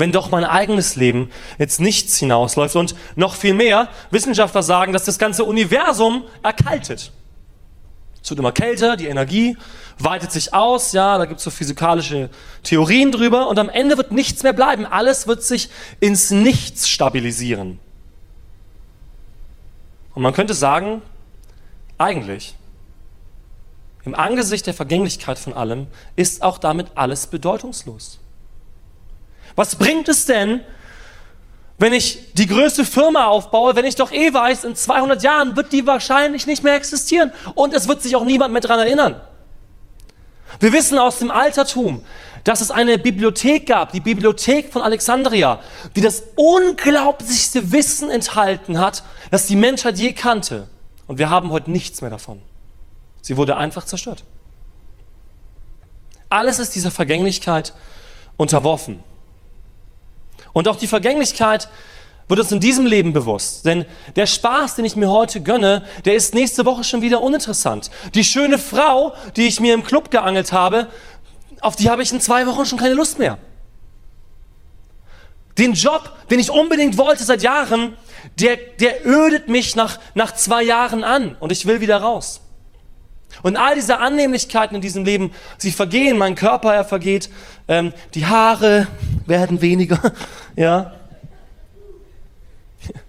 wenn 0.01 0.11
doch 0.13 0.31
mein 0.31 0.45
eigenes 0.45 0.97
Leben 0.97 1.31
jetzt 1.59 1.79
nichts 1.79 2.17
hinausläuft. 2.17 2.75
Und 2.75 2.97
noch 3.15 3.37
viel 3.37 3.55
mehr, 3.55 3.89
Wissenschaftler 4.11 4.63
sagen, 4.63 4.93
dass 4.93 5.05
das 5.05 5.19
ganze 5.19 5.45
Universum 5.45 6.25
erkaltet. 6.43 7.13
Es 8.23 8.31
wird 8.31 8.39
immer 8.39 8.53
kälter, 8.53 8.97
die 8.97 9.07
Energie 9.07 9.57
weitet 9.99 10.31
sich 10.33 10.53
aus, 10.53 10.93
ja, 10.93 11.19
da 11.19 11.25
gibt 11.25 11.39
es 11.39 11.45
so 11.45 11.51
physikalische 11.51 12.31
Theorien 12.63 13.13
drüber 13.13 13.49
und 13.49 13.59
am 13.59 13.69
Ende 13.69 13.97
wird 13.97 14.13
nichts 14.13 14.43
mehr 14.43 14.53
bleiben. 14.53 14.87
Alles 14.87 15.27
wird 15.27 15.43
sich 15.43 15.71
ins 16.01 16.31
Nichts 16.31 16.89
stabilisieren. 16.89 17.79
Und 20.15 20.23
man 20.23 20.35
könnte 20.35 20.55
sagen, 20.55 21.03
eigentlich, 21.99 22.55
im 24.05 24.15
Angesicht 24.15 24.67
der 24.67 24.75
Vergänglichkeit 24.75 25.39
von 25.39 25.53
allem, 25.53 25.87
ist 26.17 26.43
auch 26.43 26.59
damit 26.59 26.89
alles 26.95 27.27
bedeutungslos. 27.27 28.19
Was 29.57 29.77
bringt 29.77 30.09
es 30.09 30.27
denn, 30.27 30.61
wenn 31.81 31.95
ich 31.95 32.35
die 32.35 32.47
größte 32.47 32.85
Firma 32.85 33.25
aufbaue, 33.25 33.75
wenn 33.75 33.87
ich 33.87 33.95
doch 33.95 34.13
eh 34.13 34.35
weiß, 34.35 34.65
in 34.65 34.77
200 34.77 35.23
Jahren 35.23 35.57
wird 35.57 35.73
die 35.73 35.87
wahrscheinlich 35.87 36.47
nicht 36.47 36.63
mehr 36.63 36.75
existieren 36.75 37.33
und 37.55 37.73
es 37.73 37.89
wird 37.89 38.03
sich 38.03 38.15
auch 38.17 38.25
niemand 38.25 38.53
mehr 38.53 38.61
daran 38.61 38.81
erinnern. 38.81 39.19
Wir 40.61 40.75
wissen 40.75 40.99
aus 40.99 41.21
dem 41.21 41.31
Altertum, 41.31 42.05
dass 42.45 42.61
es 42.61 42.71
eine 42.71 42.99
Bibliothek 42.99 43.67
gab, 43.67 43.93
die 43.93 44.01
Bibliothek 44.01 44.71
von 44.71 44.83
Alexandria, 44.83 45.61
die 45.97 46.03
das 46.03 46.23
unglaublichste 46.37 47.73
Wissen 47.73 48.11
enthalten 48.11 48.79
hat, 48.79 49.03
das 49.31 49.47
die 49.47 49.57
Menschheit 49.57 49.97
je 49.97 50.13
kannte. 50.13 50.69
Und 51.07 51.19
wir 51.19 51.31
haben 51.31 51.51
heute 51.51 51.71
nichts 51.71 52.03
mehr 52.03 52.11
davon. 52.11 52.43
Sie 53.23 53.39
wurde 53.39 53.57
einfach 53.57 53.87
zerstört. 53.87 54.25
Alles 56.29 56.59
ist 56.59 56.75
dieser 56.75 56.91
Vergänglichkeit 56.91 57.73
unterworfen. 58.37 59.03
Und 60.53 60.69
auch 60.69 60.77
die 60.77 60.87
Vergänglichkeit 60.87 61.69
wird 62.29 62.41
uns 62.41 62.53
in 62.53 62.61
diesem 62.61 62.87
Leben 62.87 63.13
bewusst. 63.13 63.67
Denn 63.67 63.85
der 64.15 64.27
Spaß, 64.27 64.77
den 64.77 64.85
ich 64.85 64.97
mir 64.97 65.11
heute 65.11 65.41
gönne, 65.41 65.85
der 66.05 66.15
ist 66.15 66.33
nächste 66.35 66.65
Woche 66.65 66.85
schon 66.85 67.03
wieder 67.03 67.23
uninteressant. 67.23 67.91
Die 68.15 68.25
schöne 68.25 68.59
Frau, 68.59 69.15
die 69.37 69.49
ich 69.49 69.61
mir 69.61 69.75
im 69.75 69.83
Club 69.83 70.11
geangelt 70.11 70.53
habe, 70.53 70.87
auf 71.61 71.77
die 71.77 71.91
habe 71.91 72.03
ich 72.03 72.13
in 72.13 72.21
zwei 72.21 72.47
Wochen 72.47 72.65
schon 72.65 72.79
keine 72.79 72.95
Lust 72.95 73.19
mehr. 73.19 73.39
Den 75.59 75.75
Job, 75.75 76.17
den 76.31 76.39
ich 76.39 76.51
unbedingt 76.51 76.97
wollte 76.97 77.25
seit 77.25 77.43
Jahren, 77.43 77.97
der, 78.39 78.57
der 78.57 79.07
ödet 79.07 79.49
mich 79.49 79.77
nach, 79.77 79.99
nach 80.15 80.33
zwei 80.35 80.63
Jahren 80.63 81.05
an 81.05 81.37
und 81.41 81.53
ich 81.53 81.67
will 81.67 81.81
wieder 81.81 81.99
raus. 81.99 82.41
Und 83.43 83.57
all 83.57 83.75
diese 83.75 83.99
Annehmlichkeiten 83.99 84.75
in 84.75 84.81
diesem 84.81 85.05
Leben, 85.05 85.33
sie 85.59 85.71
vergehen, 85.71 86.19
mein 86.19 86.35
Körper, 86.35 86.75
er 86.75 86.85
vergeht, 86.85 87.31
ähm, 87.71 87.95
die 88.15 88.27
Haare 88.27 88.89
werden 89.27 89.63
weniger, 89.63 89.99
ja. 90.57 90.93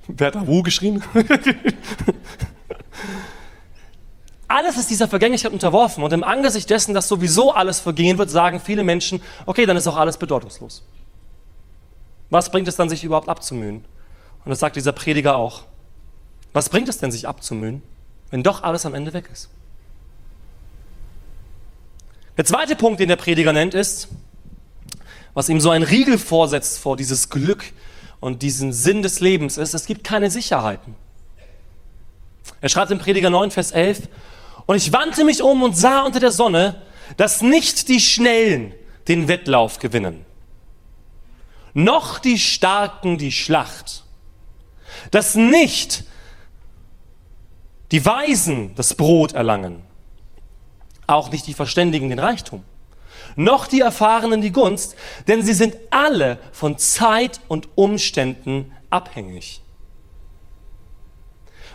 Wer 0.07 0.27
hat 0.27 0.35
da 0.35 0.45
Wu 0.45 0.61
geschrien? 0.61 1.03
alles 4.47 4.77
ist 4.77 4.89
dieser 4.89 5.07
Vergänglichkeit 5.07 5.51
unterworfen 5.51 6.03
und 6.03 6.13
im 6.13 6.23
Angesicht 6.23 6.69
dessen, 6.69 6.93
dass 6.93 7.07
sowieso 7.07 7.51
alles 7.53 7.79
vergehen 7.79 8.17
wird, 8.17 8.29
sagen 8.29 8.59
viele 8.59 8.83
Menschen, 8.83 9.21
okay, 9.45 9.65
dann 9.65 9.77
ist 9.77 9.87
auch 9.87 9.97
alles 9.97 10.17
bedeutungslos. 10.17 10.83
Was 12.29 12.51
bringt 12.51 12.67
es 12.67 12.75
dann, 12.75 12.89
sich 12.89 13.03
überhaupt 13.03 13.29
abzumühen? 13.29 13.83
Und 14.45 14.49
das 14.49 14.59
sagt 14.59 14.75
dieser 14.75 14.91
Prediger 14.91 15.37
auch. 15.37 15.63
Was 16.53 16.69
bringt 16.69 16.87
es 16.87 16.99
denn, 16.99 17.11
sich 17.11 17.27
abzumühen, 17.27 17.81
wenn 18.29 18.43
doch 18.43 18.61
alles 18.61 18.85
am 18.85 18.93
Ende 18.93 19.13
weg 19.13 19.29
ist? 19.31 19.49
Der 22.37 22.45
zweite 22.45 22.75
Punkt, 22.75 22.99
den 22.99 23.09
der 23.09 23.15
Prediger 23.15 23.53
nennt, 23.53 23.73
ist, 23.73 24.09
was 25.33 25.49
ihm 25.49 25.59
so 25.59 25.69
ein 25.69 25.83
Riegel 25.83 26.17
vorsetzt 26.17 26.79
vor 26.79 26.97
dieses 26.97 27.29
Glück 27.29 27.63
und 28.19 28.41
diesen 28.41 28.73
Sinn 28.73 29.01
des 29.01 29.19
Lebens 29.19 29.57
ist, 29.57 29.73
es 29.73 29.85
gibt 29.85 30.03
keine 30.03 30.29
Sicherheiten. 30.29 30.95
Er 32.59 32.69
schreibt 32.69 32.91
im 32.91 32.99
Prediger 32.99 33.29
9, 33.29 33.51
Vers 33.51 33.71
11, 33.71 34.07
und 34.65 34.75
ich 34.75 34.93
wandte 34.93 35.23
mich 35.23 35.41
um 35.41 35.63
und 35.63 35.75
sah 35.75 36.01
unter 36.01 36.19
der 36.19 36.31
Sonne, 36.31 36.81
dass 37.17 37.41
nicht 37.41 37.89
die 37.89 37.99
Schnellen 37.99 38.73
den 39.07 39.27
Wettlauf 39.27 39.79
gewinnen, 39.79 40.25
noch 41.73 42.19
die 42.19 42.37
Starken 42.37 43.17
die 43.17 43.31
Schlacht, 43.31 44.03
dass 45.09 45.35
nicht 45.35 46.03
die 47.91 48.05
Weisen 48.05 48.75
das 48.75 48.93
Brot 48.93 49.33
erlangen, 49.33 49.81
auch 51.07 51.31
nicht 51.31 51.47
die 51.47 51.53
Verständigen 51.53 52.09
den 52.09 52.19
Reichtum, 52.19 52.63
noch 53.35 53.67
die 53.67 53.81
Erfahrenen 53.81 54.41
die 54.41 54.51
Gunst, 54.51 54.95
denn 55.27 55.43
sie 55.43 55.53
sind 55.53 55.75
alle 55.89 56.37
von 56.51 56.77
Zeit 56.77 57.39
und 57.47 57.69
Umständen 57.75 58.71
abhängig. 58.89 59.61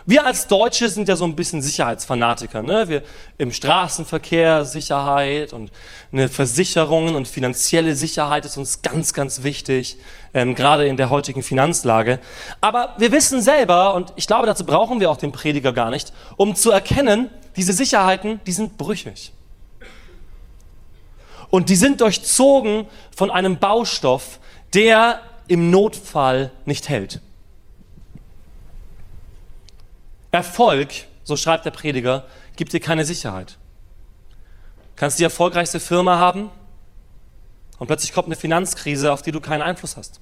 Wir 0.09 0.25
als 0.25 0.47
Deutsche 0.47 0.87
sind 0.87 1.09
ja 1.09 1.17
so 1.17 1.25
ein 1.25 1.35
bisschen 1.35 1.61
Sicherheitsfanatiker. 1.61 2.63
Ne? 2.63 2.87
Wir 2.87 3.03
im 3.37 3.51
Straßenverkehr 3.51 4.63
Sicherheit 4.63 5.51
und 5.51 5.69
eine 6.13 6.29
Versicherungen 6.29 7.13
und 7.13 7.27
finanzielle 7.27 7.93
Sicherheit 7.93 8.45
ist 8.45 8.55
uns 8.55 8.81
ganz, 8.81 9.13
ganz 9.13 9.43
wichtig, 9.43 9.97
ähm, 10.33 10.55
gerade 10.55 10.87
in 10.87 10.95
der 10.95 11.09
heutigen 11.09 11.43
Finanzlage. 11.43 12.19
Aber 12.61 12.95
wir 12.97 13.11
wissen 13.11 13.41
selber, 13.41 13.95
und 13.95 14.13
ich 14.15 14.27
glaube, 14.27 14.47
dazu 14.47 14.65
brauchen 14.65 15.01
wir 15.01 15.11
auch 15.11 15.17
den 15.17 15.33
Prediger 15.33 15.73
gar 15.73 15.89
nicht, 15.89 16.13
um 16.37 16.55
zu 16.55 16.71
erkennen, 16.71 17.29
diese 17.57 17.73
Sicherheiten, 17.73 18.39
die 18.47 18.53
sind 18.53 18.77
brüchig. 18.77 19.33
Und 21.49 21.69
die 21.69 21.75
sind 21.75 22.01
durchzogen 22.01 22.87
von 23.15 23.31
einem 23.31 23.57
Baustoff, 23.57 24.39
der 24.73 25.21
im 25.47 25.71
Notfall 25.71 26.51
nicht 26.65 26.89
hält. 26.89 27.21
Erfolg, 30.31 30.89
so 31.23 31.37
schreibt 31.37 31.65
der 31.65 31.71
Prediger, 31.71 32.25
gibt 32.55 32.73
dir 32.73 32.79
keine 32.79 33.05
Sicherheit. 33.05 33.57
Kannst 34.95 35.19
die 35.19 35.23
erfolgreichste 35.23 35.79
Firma 35.79 36.17
haben, 36.17 36.49
Und 37.79 37.87
plötzlich 37.87 38.13
kommt 38.13 38.27
eine 38.27 38.35
Finanzkrise, 38.35 39.11
auf 39.11 39.21
die 39.21 39.31
du 39.31 39.39
keinen 39.39 39.61
Einfluss 39.61 39.97
hast. 39.97 40.19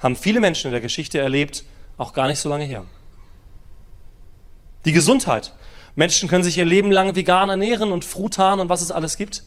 Haben 0.00 0.16
viele 0.16 0.40
Menschen 0.40 0.68
in 0.68 0.72
der 0.72 0.80
Geschichte 0.80 1.18
erlebt, 1.18 1.64
auch 1.96 2.12
gar 2.12 2.26
nicht 2.26 2.40
so 2.40 2.48
lange 2.48 2.64
her. 2.64 2.84
Die 4.84 4.92
Gesundheit. 4.92 5.52
Menschen 5.96 6.28
können 6.28 6.44
sich 6.44 6.58
ihr 6.58 6.64
Leben 6.64 6.90
lang 6.90 7.14
vegan 7.14 7.50
ernähren 7.50 7.92
und 7.92 8.04
Frutan 8.04 8.60
und 8.60 8.68
was 8.68 8.82
es 8.82 8.90
alles 8.90 9.16
gibt. 9.16 9.44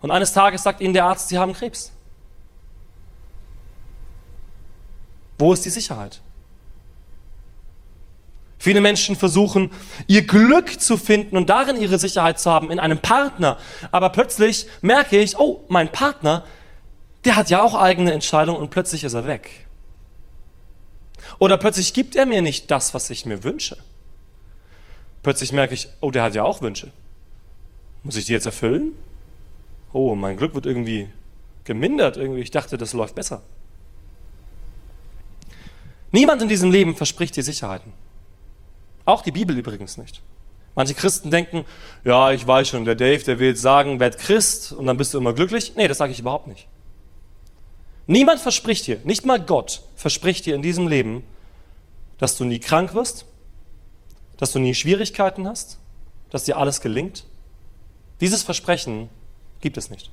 Und 0.00 0.10
eines 0.10 0.32
Tages 0.32 0.62
sagt 0.62 0.80
ihnen 0.80 0.92
der 0.92 1.04
Arzt, 1.04 1.28
sie 1.28 1.38
haben 1.38 1.52
Krebs. 1.52 1.92
Wo 5.38 5.52
ist 5.52 5.64
die 5.64 5.70
Sicherheit? 5.70 6.20
Viele 8.58 8.80
Menschen 8.80 9.14
versuchen, 9.14 9.70
ihr 10.06 10.26
Glück 10.26 10.80
zu 10.80 10.96
finden 10.96 11.36
und 11.36 11.50
darin 11.50 11.76
ihre 11.76 11.98
Sicherheit 11.98 12.40
zu 12.40 12.50
haben, 12.50 12.70
in 12.70 12.80
einem 12.80 12.98
Partner. 12.98 13.58
Aber 13.92 14.08
plötzlich 14.10 14.66
merke 14.80 15.18
ich, 15.18 15.38
oh, 15.38 15.64
mein 15.68 15.92
Partner, 15.92 16.44
der 17.24 17.36
hat 17.36 17.50
ja 17.50 17.62
auch 17.62 17.74
eigene 17.74 18.12
Entscheidungen 18.12 18.58
und 18.58 18.70
plötzlich 18.70 19.04
ist 19.04 19.14
er 19.14 19.26
weg. 19.26 19.66
Oder 21.38 21.58
plötzlich 21.58 21.92
gibt 21.92 22.16
er 22.16 22.26
mir 22.26 22.42
nicht 22.42 22.70
das, 22.70 22.94
was 22.94 23.10
ich 23.10 23.26
mir 23.26 23.44
wünsche. 23.44 23.76
Plötzlich 25.24 25.52
merke 25.52 25.74
ich, 25.74 25.88
oh, 26.00 26.10
der 26.10 26.22
hat 26.22 26.34
ja 26.34 26.44
auch 26.44 26.60
Wünsche. 26.60 26.92
Muss 28.04 28.14
ich 28.16 28.26
die 28.26 28.32
jetzt 28.32 28.44
erfüllen? 28.46 28.92
Oh, 29.92 30.14
mein 30.14 30.36
Glück 30.36 30.54
wird 30.54 30.66
irgendwie 30.66 31.08
gemindert. 31.64 32.18
Irgendwie, 32.18 32.42
ich 32.42 32.50
dachte, 32.50 32.76
das 32.76 32.92
läuft 32.92 33.14
besser. 33.14 33.40
Niemand 36.12 36.42
in 36.42 36.48
diesem 36.48 36.70
Leben 36.70 36.94
verspricht 36.94 37.34
dir 37.36 37.42
Sicherheiten. 37.42 37.92
Auch 39.06 39.22
die 39.22 39.32
Bibel 39.32 39.56
übrigens 39.56 39.96
nicht. 39.96 40.20
Manche 40.74 40.92
Christen 40.92 41.30
denken, 41.30 41.64
ja, 42.04 42.32
ich 42.32 42.46
weiß 42.46 42.68
schon, 42.68 42.84
der 42.84 42.94
Dave, 42.94 43.24
der 43.24 43.38
will 43.38 43.48
jetzt 43.48 43.62
sagen, 43.62 44.00
werd 44.00 44.18
Christ 44.18 44.72
und 44.72 44.86
dann 44.86 44.98
bist 44.98 45.14
du 45.14 45.18
immer 45.18 45.32
glücklich. 45.32 45.72
Nee, 45.74 45.88
das 45.88 45.98
sage 45.98 46.12
ich 46.12 46.20
überhaupt 46.20 46.48
nicht. 46.48 46.68
Niemand 48.06 48.40
verspricht 48.40 48.86
dir, 48.86 49.00
nicht 49.04 49.24
mal 49.24 49.40
Gott 49.40 49.80
verspricht 49.96 50.44
dir 50.44 50.54
in 50.54 50.60
diesem 50.60 50.86
Leben, 50.86 51.24
dass 52.18 52.36
du 52.36 52.44
nie 52.44 52.58
krank 52.58 52.92
wirst, 52.92 53.24
dass 54.36 54.52
du 54.52 54.58
nie 54.58 54.74
Schwierigkeiten 54.74 55.46
hast, 55.46 55.78
dass 56.30 56.44
dir 56.44 56.56
alles 56.56 56.80
gelingt. 56.80 57.24
Dieses 58.20 58.42
Versprechen 58.42 59.08
gibt 59.60 59.76
es 59.76 59.90
nicht. 59.90 60.10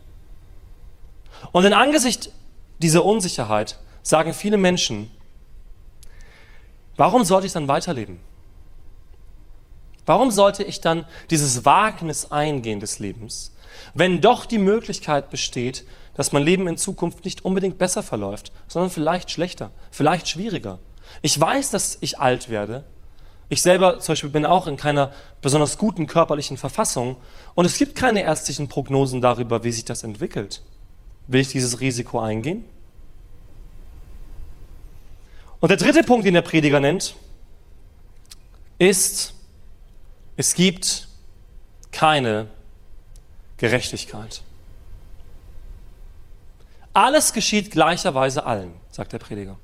Und 1.51 1.65
in 1.65 1.73
Angesicht 1.73 2.31
dieser 2.79 3.05
Unsicherheit 3.05 3.79
sagen 4.03 4.33
viele 4.33 4.57
Menschen, 4.57 5.09
Warum 7.01 7.23
sollte 7.23 7.47
ich 7.47 7.53
dann 7.53 7.67
weiterleben? 7.67 8.19
Warum 10.05 10.29
sollte 10.29 10.63
ich 10.63 10.81
dann 10.81 11.05
dieses 11.31 11.65
Wagnis 11.65 12.31
eingehen 12.31 12.79
des 12.79 12.99
Lebens, 12.99 13.55
wenn 13.93 14.21
doch 14.21 14.45
die 14.45 14.59
Möglichkeit 14.59 15.31
besteht, 15.31 15.85
dass 16.13 16.31
mein 16.31 16.43
Leben 16.43 16.67
in 16.67 16.77
Zukunft 16.77 17.23
nicht 17.25 17.45
unbedingt 17.45 17.79
besser 17.79 18.03
verläuft, 18.03 18.51
sondern 18.67 18.91
vielleicht 18.91 19.31
schlechter, 19.31 19.71
vielleicht 19.89 20.27
schwieriger? 20.27 20.77
Ich 21.23 21.39
weiß, 21.39 21.71
dass 21.71 21.97
ich 22.01 22.19
alt 22.19 22.49
werde. 22.49 22.83
Ich 23.51 23.61
selber 23.61 23.99
zum 23.99 24.13
Beispiel 24.13 24.29
bin 24.29 24.45
auch 24.45 24.65
in 24.65 24.77
keiner 24.77 25.11
besonders 25.41 25.77
guten 25.77 26.07
körperlichen 26.07 26.55
Verfassung 26.55 27.17
und 27.53 27.65
es 27.65 27.77
gibt 27.77 27.95
keine 27.95 28.23
ärztlichen 28.23 28.69
Prognosen 28.69 29.19
darüber, 29.19 29.65
wie 29.65 29.73
sich 29.73 29.83
das 29.83 30.03
entwickelt. 30.03 30.61
Will 31.27 31.41
ich 31.41 31.49
dieses 31.49 31.81
Risiko 31.81 32.21
eingehen? 32.21 32.63
Und 35.59 35.67
der 35.67 35.75
dritte 35.75 36.01
Punkt, 36.03 36.25
den 36.25 36.33
der 36.33 36.43
Prediger 36.43 36.79
nennt, 36.79 37.17
ist, 38.79 39.33
es 40.37 40.53
gibt 40.53 41.09
keine 41.91 42.47
Gerechtigkeit. 43.57 44.43
Alles 46.93 47.33
geschieht 47.33 47.69
gleicherweise 47.69 48.45
allen, 48.45 48.71
sagt 48.91 49.11
der 49.11 49.19
Prediger. 49.19 49.57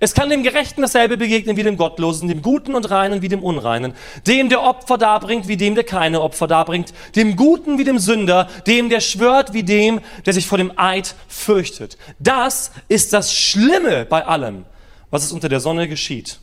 Es 0.00 0.14
kann 0.14 0.30
dem 0.30 0.42
Gerechten 0.42 0.82
dasselbe 0.82 1.16
begegnen 1.16 1.56
wie 1.56 1.62
dem 1.62 1.76
Gottlosen, 1.76 2.28
dem 2.28 2.42
Guten 2.42 2.74
und 2.74 2.90
Reinen 2.90 3.22
wie 3.22 3.28
dem 3.28 3.42
Unreinen, 3.42 3.94
dem, 4.26 4.48
der 4.48 4.62
Opfer 4.62 4.98
darbringt, 4.98 5.48
wie 5.48 5.56
dem, 5.56 5.74
der 5.74 5.84
keine 5.84 6.20
Opfer 6.20 6.46
darbringt, 6.46 6.92
dem 7.16 7.36
Guten 7.36 7.78
wie 7.78 7.84
dem 7.84 7.98
Sünder, 7.98 8.48
dem, 8.66 8.88
der 8.88 9.00
schwört, 9.00 9.52
wie 9.52 9.62
dem, 9.62 10.00
der 10.26 10.32
sich 10.32 10.46
vor 10.46 10.58
dem 10.58 10.72
Eid 10.76 11.14
fürchtet. 11.28 11.98
Das 12.18 12.72
ist 12.88 13.12
das 13.12 13.34
Schlimme 13.34 14.04
bei 14.04 14.26
allem, 14.26 14.64
was 15.10 15.24
es 15.24 15.32
unter 15.32 15.48
der 15.48 15.60
Sonne 15.60 15.88
geschieht, 15.88 16.38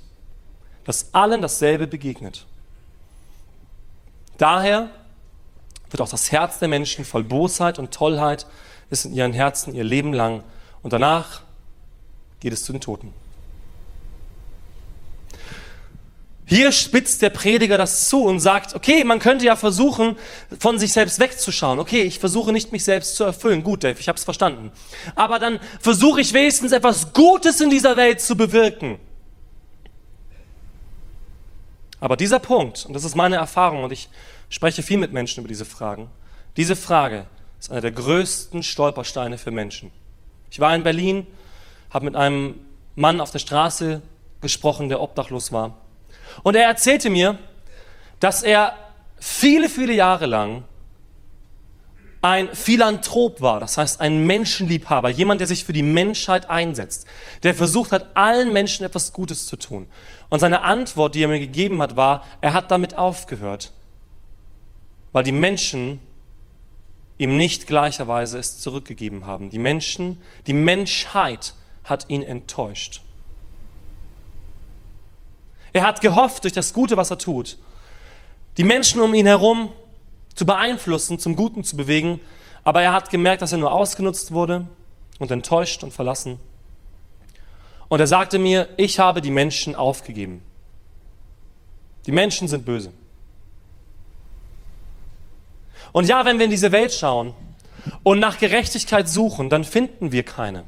dass 0.83 1.13
allen 1.13 1.41
dasselbe 1.41 1.87
begegnet. 1.87 2.45
Daher 4.37 4.89
wird 5.91 6.01
auch 6.01 6.09
das 6.09 6.31
Herz 6.31 6.59
der 6.59 6.67
Menschen 6.67 7.05
voll 7.05 7.23
Bosheit 7.23 7.79
und 7.79 7.91
Tollheit, 7.93 8.45
ist 8.89 9.05
in 9.05 9.13
ihren 9.13 9.33
Herzen 9.33 9.73
ihr 9.73 9.83
Leben 9.83 10.13
lang 10.13 10.43
und 10.83 10.93
danach 10.93 11.41
geht 12.39 12.53
es 12.53 12.63
zu 12.63 12.71
den 12.71 12.81
Toten. 12.81 13.13
Hier 16.55 16.71
spitzt 16.71 17.21
der 17.21 17.31
Prediger 17.31 17.77
das 17.77 18.07
zu 18.07 18.23
und 18.23 18.39
sagt, 18.39 18.75
okay, 18.75 19.03
man 19.03 19.19
könnte 19.19 19.43
ja 19.43 19.57
versuchen, 19.57 20.15
von 20.57 20.79
sich 20.79 20.93
selbst 20.93 21.19
wegzuschauen. 21.19 21.79
Okay, 21.79 22.03
ich 22.03 22.17
versuche 22.17 22.53
nicht, 22.53 22.71
mich 22.71 22.85
selbst 22.85 23.17
zu 23.17 23.25
erfüllen. 23.25 23.61
Gut, 23.61 23.83
Dave, 23.83 23.99
ich 23.99 24.07
habe 24.07 24.17
es 24.17 24.23
verstanden. 24.23 24.71
Aber 25.15 25.37
dann 25.37 25.59
versuche 25.81 26.21
ich 26.21 26.31
wenigstens 26.31 26.71
etwas 26.71 27.11
Gutes 27.11 27.59
in 27.59 27.69
dieser 27.69 27.97
Welt 27.97 28.21
zu 28.21 28.37
bewirken. 28.37 28.99
Aber 31.99 32.15
dieser 32.15 32.39
Punkt, 32.39 32.85
und 32.85 32.93
das 32.93 33.03
ist 33.03 33.17
meine 33.17 33.35
Erfahrung, 33.35 33.83
und 33.83 33.91
ich 33.91 34.07
spreche 34.47 34.81
viel 34.81 34.97
mit 34.97 35.11
Menschen 35.11 35.41
über 35.41 35.49
diese 35.49 35.65
Fragen, 35.65 36.09
diese 36.55 36.77
Frage 36.77 37.25
ist 37.59 37.69
einer 37.69 37.81
der 37.81 37.91
größten 37.91 38.63
Stolpersteine 38.63 39.37
für 39.37 39.51
Menschen. 39.51 39.91
Ich 40.49 40.61
war 40.61 40.73
in 40.73 40.83
Berlin, 40.83 41.27
habe 41.89 42.05
mit 42.05 42.15
einem 42.15 42.55
Mann 42.95 43.19
auf 43.19 43.31
der 43.31 43.39
Straße 43.39 44.01
gesprochen, 44.39 44.87
der 44.87 45.01
obdachlos 45.01 45.51
war. 45.51 45.81
Und 46.43 46.55
er 46.55 46.65
erzählte 46.65 47.09
mir, 47.09 47.37
dass 48.19 48.43
er 48.43 48.75
viele, 49.19 49.69
viele 49.69 49.93
Jahre 49.93 50.25
lang 50.25 50.63
ein 52.25 52.55
Philanthrop 52.55 53.39
war, 53.39 53.59
das 53.59 53.77
heißt 53.77 54.01
ein 54.01 54.25
Menschenliebhaber, 54.25 55.09
jemand, 55.09 55.41
der 55.41 55.47
sich 55.47 55.63
für 55.63 55.73
die 55.73 55.83
Menschheit 55.83 56.49
einsetzt, 56.49 57.05
der 57.43 57.53
versucht 57.53 57.91
hat, 57.91 58.17
allen 58.17 58.51
Menschen 58.51 58.83
etwas 58.83 59.13
Gutes 59.13 59.45
zu 59.45 59.57
tun. 59.57 59.85
Und 60.29 60.39
seine 60.39 60.63
Antwort, 60.63 61.13
die 61.13 61.21
er 61.21 61.27
mir 61.27 61.39
gegeben 61.39 61.83
hat, 61.83 61.95
war, 61.95 62.25
er 62.41 62.53
hat 62.53 62.71
damit 62.71 62.97
aufgehört, 62.97 63.73
weil 65.11 65.23
die 65.23 65.31
Menschen 65.31 65.99
ihm 67.19 67.37
nicht 67.37 67.67
gleicherweise 67.67 68.39
es 68.39 68.59
zurückgegeben 68.59 69.27
haben. 69.27 69.51
Die 69.51 69.59
Menschen, 69.59 70.19
die 70.47 70.53
Menschheit 70.53 71.53
hat 71.83 72.09
ihn 72.09 72.23
enttäuscht. 72.23 73.01
Er 75.75 75.85
hat 75.85 75.99
gehofft, 75.99 76.45
durch 76.45 76.53
das 76.53 76.71
Gute, 76.71 76.95
was 76.95 77.11
er 77.11 77.17
tut, 77.17 77.57
die 78.55 78.63
Menschen 78.63 79.01
um 79.01 79.13
ihn 79.13 79.25
herum 79.25 79.73
zu 80.33 80.45
beeinflussen, 80.45 81.19
zum 81.19 81.35
Guten 81.35 81.65
zu 81.65 81.75
bewegen, 81.75 82.21
aber 82.63 82.81
er 82.81 82.93
hat 82.93 83.09
gemerkt, 83.09 83.41
dass 83.41 83.51
er 83.51 83.57
nur 83.57 83.73
ausgenutzt 83.73 84.31
wurde 84.31 84.67
und 85.19 85.31
enttäuscht 85.31 85.83
und 85.83 85.91
verlassen. 85.91 86.39
Und 87.89 87.99
er 87.99 88.07
sagte 88.07 88.39
mir, 88.39 88.69
ich 88.77 88.99
habe 88.99 89.19
die 89.19 89.31
Menschen 89.31 89.75
aufgegeben. 89.75 90.41
Die 92.05 92.13
Menschen 92.13 92.47
sind 92.47 92.63
böse. 92.63 92.93
Und 95.91 96.07
ja, 96.07 96.23
wenn 96.23 96.37
wir 96.37 96.45
in 96.45 96.51
diese 96.51 96.71
Welt 96.71 96.93
schauen 96.93 97.33
und 98.01 98.19
nach 98.19 98.37
Gerechtigkeit 98.37 99.09
suchen, 99.09 99.49
dann 99.49 99.65
finden 99.65 100.13
wir 100.13 100.23
keine. 100.23 100.63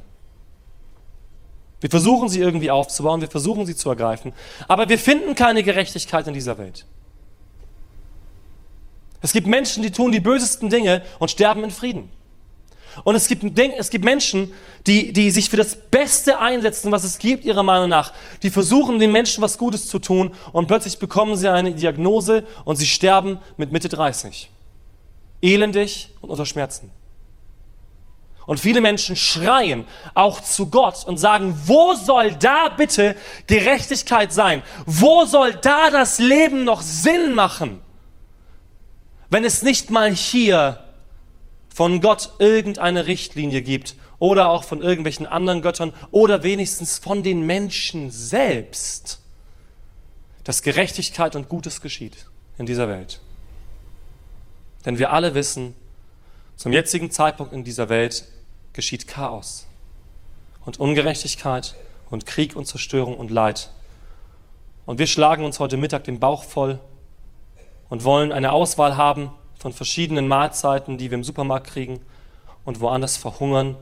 Wir 1.80 1.90
versuchen 1.90 2.28
sie 2.28 2.40
irgendwie 2.40 2.70
aufzubauen, 2.70 3.20
wir 3.20 3.30
versuchen 3.30 3.66
sie 3.66 3.76
zu 3.76 3.88
ergreifen, 3.88 4.32
aber 4.66 4.88
wir 4.88 4.98
finden 4.98 5.34
keine 5.34 5.62
Gerechtigkeit 5.62 6.26
in 6.26 6.34
dieser 6.34 6.58
Welt. 6.58 6.86
Es 9.20 9.32
gibt 9.32 9.46
Menschen, 9.46 9.82
die 9.82 9.90
tun 9.90 10.12
die 10.12 10.20
bösesten 10.20 10.70
Dinge 10.70 11.02
und 11.18 11.30
sterben 11.30 11.64
in 11.64 11.70
Frieden. 11.70 12.10
Und 13.04 13.14
es 13.14 13.28
gibt, 13.28 13.58
es 13.58 13.90
gibt 13.90 14.04
Menschen, 14.04 14.52
die, 14.86 15.12
die 15.12 15.30
sich 15.30 15.50
für 15.50 15.56
das 15.56 15.76
Beste 15.76 16.40
einsetzen, 16.40 16.90
was 16.90 17.04
es 17.04 17.18
gibt, 17.18 17.44
ihrer 17.44 17.62
Meinung 17.62 17.88
nach. 17.88 18.12
Die 18.42 18.50
versuchen, 18.50 18.98
den 18.98 19.12
Menschen 19.12 19.42
was 19.42 19.58
Gutes 19.58 19.86
zu 19.86 19.98
tun 19.98 20.32
und 20.52 20.66
plötzlich 20.66 20.98
bekommen 20.98 21.36
sie 21.36 21.50
eine 21.50 21.74
Diagnose 21.74 22.44
und 22.64 22.76
sie 22.76 22.86
sterben 22.86 23.38
mit 23.56 23.70
Mitte 23.70 23.88
30. 23.88 24.50
Elendig 25.42 26.10
und 26.20 26.30
unter 26.30 26.46
Schmerzen. 26.46 26.90
Und 28.48 28.58
viele 28.58 28.80
Menschen 28.80 29.14
schreien 29.14 29.84
auch 30.14 30.40
zu 30.40 30.70
Gott 30.70 31.04
und 31.04 31.18
sagen, 31.18 31.54
wo 31.66 31.92
soll 31.92 32.34
da 32.34 32.70
bitte 32.70 33.14
Gerechtigkeit 33.46 34.32
sein? 34.32 34.62
Wo 34.86 35.26
soll 35.26 35.52
da 35.52 35.90
das 35.90 36.18
Leben 36.18 36.64
noch 36.64 36.80
Sinn 36.80 37.34
machen? 37.34 37.82
Wenn 39.28 39.44
es 39.44 39.60
nicht 39.62 39.90
mal 39.90 40.10
hier 40.10 40.82
von 41.68 42.00
Gott 42.00 42.30
irgendeine 42.38 43.06
Richtlinie 43.06 43.60
gibt 43.60 43.96
oder 44.18 44.48
auch 44.48 44.64
von 44.64 44.80
irgendwelchen 44.80 45.26
anderen 45.26 45.60
Göttern 45.60 45.92
oder 46.10 46.42
wenigstens 46.42 46.96
von 46.96 47.22
den 47.22 47.44
Menschen 47.44 48.10
selbst, 48.10 49.20
dass 50.44 50.62
Gerechtigkeit 50.62 51.36
und 51.36 51.50
Gutes 51.50 51.82
geschieht 51.82 52.24
in 52.56 52.64
dieser 52.64 52.88
Welt. 52.88 53.20
Denn 54.86 54.98
wir 54.98 55.12
alle 55.12 55.34
wissen, 55.34 55.74
Zum 56.58 56.72
jetzigen 56.72 57.12
Zeitpunkt 57.12 57.52
in 57.52 57.62
dieser 57.62 57.88
Welt 57.88 58.24
geschieht 58.78 59.08
Chaos 59.08 59.66
und 60.64 60.78
Ungerechtigkeit 60.78 61.74
und 62.10 62.26
Krieg 62.26 62.54
und 62.54 62.66
Zerstörung 62.66 63.16
und 63.16 63.28
Leid. 63.28 63.72
Und 64.86 65.00
wir 65.00 65.08
schlagen 65.08 65.44
uns 65.44 65.58
heute 65.58 65.76
Mittag 65.76 66.04
den 66.04 66.20
Bauch 66.20 66.44
voll 66.44 66.78
und 67.88 68.04
wollen 68.04 68.30
eine 68.30 68.52
Auswahl 68.52 68.96
haben 68.96 69.32
von 69.58 69.72
verschiedenen 69.72 70.28
Mahlzeiten, 70.28 70.96
die 70.96 71.10
wir 71.10 71.18
im 71.18 71.24
Supermarkt 71.24 71.66
kriegen 71.66 71.98
und 72.64 72.78
woanders 72.78 73.16
verhungern 73.16 73.74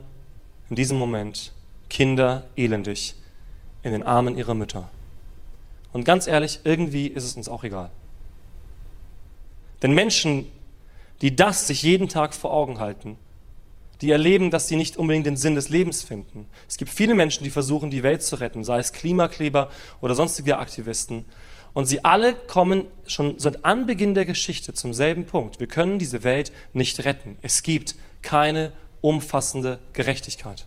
in 0.67 0.75
diesem 0.75 0.97
Moment 0.97 1.53
Kinder 1.91 2.47
elendig 2.55 3.13
in 3.83 3.91
den 3.91 4.01
Armen 4.01 4.35
ihrer 4.35 4.55
Mütter. 4.55 4.89
Und 5.93 6.05
ganz 6.05 6.25
ehrlich, 6.25 6.61
irgendwie 6.63 7.05
ist 7.05 7.23
es 7.23 7.37
uns 7.37 7.49
auch 7.49 7.63
egal. 7.63 7.91
Denn 9.83 9.91
Menschen, 9.91 10.51
die 11.21 11.35
das 11.35 11.67
sich 11.67 11.83
jeden 11.83 12.09
Tag 12.09 12.33
vor 12.33 12.51
Augen 12.51 12.79
halten, 12.79 13.15
die 14.01 14.11
erleben, 14.11 14.51
dass 14.51 14.67
sie 14.67 14.75
nicht 14.75 14.97
unbedingt 14.97 15.25
den 15.25 15.37
Sinn 15.37 15.55
des 15.55 15.69
Lebens 15.69 16.03
finden. 16.03 16.47
Es 16.67 16.77
gibt 16.77 16.91
viele 16.91 17.15
Menschen, 17.15 17.43
die 17.43 17.49
versuchen, 17.49 17.89
die 17.89 18.03
Welt 18.03 18.21
zu 18.23 18.39
retten, 18.39 18.63
sei 18.63 18.79
es 18.79 18.93
Klimakleber 18.93 19.69
oder 20.01 20.13
sonstige 20.13 20.57
Aktivisten. 20.59 21.25
Und 21.73 21.85
sie 21.85 22.03
alle 22.03 22.33
kommen 22.33 22.85
schon 23.05 23.39
seit 23.39 23.65
Anbeginn 23.65 24.13
der 24.13 24.25
Geschichte 24.25 24.73
zum 24.73 24.93
selben 24.93 25.25
Punkt. 25.25 25.59
Wir 25.59 25.67
können 25.67 25.99
diese 25.99 26.23
Welt 26.23 26.51
nicht 26.73 27.05
retten. 27.05 27.37
Es 27.41 27.63
gibt 27.63 27.95
keine 28.21 28.71
umfassende 29.01 29.79
Gerechtigkeit. 29.93 30.65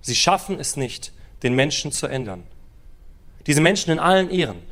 Sie 0.00 0.14
schaffen 0.14 0.58
es 0.58 0.76
nicht, 0.76 1.12
den 1.42 1.54
Menschen 1.54 1.92
zu 1.92 2.06
ändern. 2.06 2.44
Diese 3.46 3.60
Menschen 3.60 3.90
in 3.90 3.98
allen 3.98 4.30
Ehren. 4.30 4.62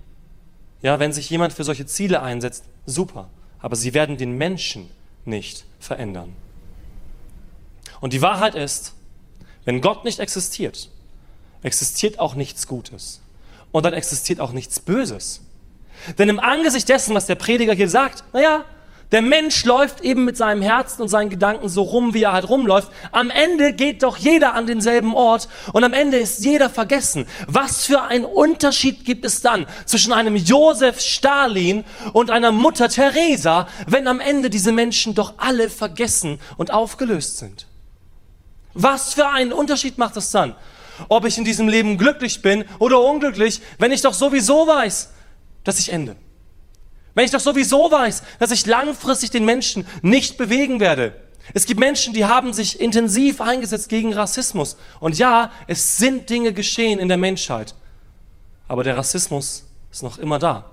Ja, 0.83 0.99
wenn 0.99 1.13
sich 1.13 1.31
jemand 1.31 1.53
für 1.53 1.65
solche 1.65 1.87
Ziele 1.87 2.23
einsetzt, 2.23 2.65
super. 2.87 3.31
Aber 3.59 3.77
sie 3.77 3.95
werden 3.95 4.17
den 4.17 4.37
Menschen 4.37 4.91
nicht 5.25 5.65
verändern. 5.79 6.35
Und 8.01 8.13
die 8.13 8.23
Wahrheit 8.23 8.55
ist, 8.55 8.95
wenn 9.65 9.81
Gott 9.81 10.05
nicht 10.05 10.19
existiert, 10.19 10.91
existiert 11.63 12.19
auch 12.19 12.35
nichts 12.35 12.67
Gutes. 12.67 13.21
Und 13.71 13.85
dann 13.85 13.93
existiert 13.95 14.41
auch 14.41 14.53
nichts 14.53 14.81
Böses. 14.81 15.41
Denn 16.19 16.29
im 16.29 16.41
Angesicht 16.41 16.89
dessen, 16.89 17.15
was 17.15 17.27
der 17.27 17.37
Prediger 17.37 17.75
hier 17.75 17.89
sagt, 17.89 18.25
naja, 18.33 18.65
der 19.13 19.21
Mensch 19.21 19.65
läuft 19.65 20.01
eben 20.01 20.25
mit 20.25 20.39
seinem 20.39 20.63
Herzen 20.63 21.03
und 21.03 21.09
seinen 21.09 21.29
Gedanken 21.29 21.69
so 21.69 21.83
rum, 21.83 22.15
wie 22.15 22.23
er 22.23 22.33
halt 22.33 22.49
rumläuft. 22.49 22.91
Am 23.13 23.29
Ende 23.29 23.75
geht 23.75 24.03
doch 24.03 24.17
jeder 24.17 24.55
an 24.55 24.67
denselben 24.67 25.15
Ort 25.15 25.49
und 25.75 25.85
am 25.85 25.93
Ende 25.93 26.17
ist 26.17 26.43
jeder 26.43 26.71
vergessen. 26.71 27.27
Was 27.47 27.85
für 27.85 28.03
ein 28.03 28.25
Unterschied 28.25 29.05
gibt 29.05 29.27
es 29.27 29.43
dann 29.43 29.67
zwischen 29.85 30.15
einem 30.15 30.35
Josef 30.35 30.99
Stalin 31.01 31.85
und 32.15 32.31
einer 32.31 32.53
Mutter 32.53 32.89
Teresa, 32.89 33.69
wenn 33.87 34.09
am 34.09 34.19
Ende 34.19 34.49
diese 34.49 34.73
Menschen 34.73 35.15
doch 35.15 35.35
alle 35.37 35.69
vergessen 35.69 36.41
und 36.57 36.73
aufgelöst 36.73 37.37
sind? 37.37 37.67
Was 38.73 39.13
für 39.13 39.29
einen 39.29 39.53
Unterschied 39.53 39.99
macht 39.99 40.17
es 40.17 40.31
dann? 40.31 40.57
Ob 41.11 41.27
ich 41.27 41.37
in 41.37 41.45
diesem 41.45 41.69
Leben 41.69 41.99
glücklich 41.99 42.41
bin 42.41 42.65
oder 42.79 43.03
unglücklich, 43.03 43.61
wenn 43.79 43.93
ich 43.93 44.01
doch 44.01 44.15
sowieso 44.15 44.67
weiß, 44.67 45.11
dass 45.65 45.79
ich 45.79 45.93
ende. 45.93 46.17
Wenn 47.15 47.25
ich 47.25 47.31
doch 47.31 47.41
sowieso 47.41 47.91
weiß, 47.91 48.23
dass 48.39 48.51
ich 48.51 48.67
langfristig 48.67 49.31
den 49.31 49.45
Menschen 49.45 49.87
nicht 50.03 50.39
bewegen 50.39 50.81
werde. 50.81 51.15
Es 51.55 51.67
gibt 51.67 51.81
Menschen, 51.81 52.15
die 52.15 52.25
haben 52.25 52.53
sich 52.53 52.81
intensiv 52.81 53.41
eingesetzt 53.41 53.89
gegen 53.89 54.13
Rassismus. 54.13 54.77
Und 55.01 55.19
ja, 55.19 55.51
es 55.67 55.97
sind 55.97 56.31
Dinge 56.31 56.53
geschehen 56.53 56.99
in 56.99 57.09
der 57.09 57.19
Menschheit. 57.19 57.75
Aber 58.69 58.85
der 58.85 58.97
Rassismus 58.97 59.65
ist 59.91 60.03
noch 60.03 60.19
immer 60.19 60.39
da. 60.39 60.71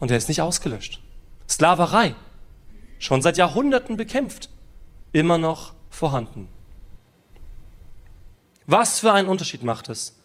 Und 0.00 0.10
er 0.10 0.16
ist 0.16 0.28
nicht 0.28 0.40
ausgelöscht. 0.40 1.00
Sklaverei, 1.48 2.14
schon 2.98 3.22
seit 3.22 3.36
Jahrhunderten 3.36 3.96
bekämpft, 3.96 4.48
immer 5.12 5.38
noch 5.38 5.74
vorhanden. 5.90 6.48
Was 8.66 9.00
für 9.00 9.12
einen 9.12 9.28
Unterschied 9.28 9.62
macht 9.62 9.88
es, 9.88 10.16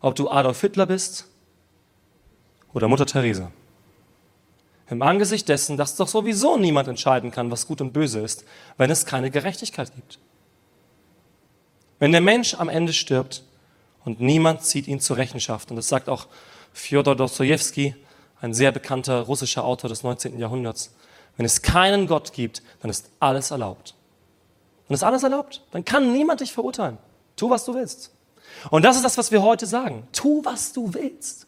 ob 0.00 0.14
du 0.14 0.30
Adolf 0.30 0.60
Hitler 0.60 0.86
bist 0.86 1.26
oder 2.72 2.88
Mutter 2.88 3.06
Teresa? 3.06 3.50
Im 4.90 5.02
Angesicht 5.02 5.48
dessen, 5.48 5.76
dass 5.76 5.96
doch 5.96 6.08
sowieso 6.08 6.56
niemand 6.58 6.88
entscheiden 6.88 7.30
kann, 7.30 7.50
was 7.50 7.66
gut 7.66 7.80
und 7.80 7.92
böse 7.92 8.20
ist, 8.20 8.44
wenn 8.76 8.90
es 8.90 9.06
keine 9.06 9.30
Gerechtigkeit 9.30 9.94
gibt. 9.94 10.18
Wenn 11.98 12.12
der 12.12 12.20
Mensch 12.20 12.54
am 12.54 12.68
Ende 12.68 12.92
stirbt 12.92 13.44
und 14.04 14.20
niemand 14.20 14.62
zieht 14.62 14.86
ihn 14.86 15.00
zur 15.00 15.16
Rechenschaft, 15.16 15.70
und 15.70 15.76
das 15.76 15.88
sagt 15.88 16.08
auch 16.08 16.26
Fjodor 16.72 17.16
Dostoevsky, 17.16 17.94
ein 18.40 18.52
sehr 18.52 18.72
bekannter 18.72 19.22
russischer 19.22 19.64
Autor 19.64 19.88
des 19.88 20.02
19. 20.02 20.38
Jahrhunderts, 20.38 20.94
wenn 21.36 21.46
es 21.46 21.62
keinen 21.62 22.06
Gott 22.06 22.32
gibt, 22.32 22.62
dann 22.82 22.90
ist 22.90 23.08
alles 23.20 23.50
erlaubt. 23.50 23.94
Dann 24.88 24.94
ist 24.94 25.02
alles 25.02 25.22
erlaubt. 25.22 25.62
Dann 25.70 25.84
kann 25.84 26.12
niemand 26.12 26.40
dich 26.40 26.52
verurteilen. 26.52 26.98
Tu, 27.36 27.48
was 27.48 27.64
du 27.64 27.74
willst. 27.74 28.12
Und 28.70 28.84
das 28.84 28.96
ist 28.96 29.04
das, 29.04 29.16
was 29.18 29.32
wir 29.32 29.42
heute 29.42 29.66
sagen. 29.66 30.06
Tu, 30.12 30.44
was 30.44 30.72
du 30.72 30.92
willst. 30.92 31.46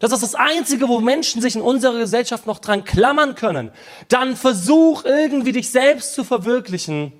Das 0.00 0.12
ist 0.12 0.22
das 0.22 0.34
Einzige, 0.34 0.88
wo 0.88 0.98
Menschen 0.98 1.42
sich 1.42 1.54
in 1.54 1.60
unserer 1.60 1.98
Gesellschaft 1.98 2.46
noch 2.46 2.58
dran 2.58 2.84
klammern 2.84 3.34
können. 3.34 3.70
Dann 4.08 4.34
versuch 4.34 5.04
irgendwie 5.04 5.52
dich 5.52 5.70
selbst 5.70 6.14
zu 6.14 6.24
verwirklichen. 6.24 7.12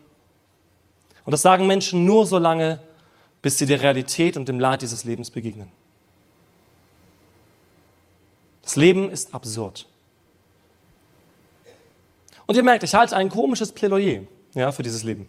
Und 1.26 1.30
das 1.30 1.42
sagen 1.42 1.66
Menschen 1.66 2.06
nur 2.06 2.26
so 2.26 2.38
lange, 2.38 2.80
bis 3.42 3.58
sie 3.58 3.66
der 3.66 3.82
Realität 3.82 4.38
und 4.38 4.48
dem 4.48 4.58
Leid 4.58 4.80
dieses 4.80 5.04
Lebens 5.04 5.30
begegnen. 5.30 5.70
Das 8.62 8.76
Leben 8.76 9.10
ist 9.10 9.34
absurd. 9.34 9.86
Und 12.46 12.56
ihr 12.56 12.62
merkt, 12.62 12.82
ich 12.82 12.94
halte 12.94 13.14
ein 13.14 13.28
komisches 13.28 13.72
Plädoyer 13.72 14.22
ja, 14.54 14.72
für 14.72 14.82
dieses 14.82 15.02
Leben. 15.02 15.28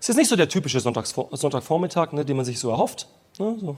Es 0.00 0.08
ist 0.08 0.16
nicht 0.16 0.28
so 0.28 0.34
der 0.34 0.48
typische 0.48 0.80
Sonntagvormittag, 0.80 2.12
ne, 2.12 2.24
den 2.24 2.36
man 2.36 2.44
sich 2.44 2.58
so 2.58 2.70
erhofft. 2.70 3.06
Ne, 3.38 3.56
so 3.60 3.76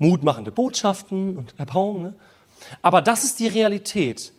mutmachende 0.00 0.50
Botschaften 0.50 1.36
und 1.36 1.54
Erbauung. 1.58 2.02
Ne? 2.02 2.14
Aber 2.82 3.02
das 3.02 3.22
ist 3.22 3.38
die 3.38 3.46
Realität, 3.46 4.32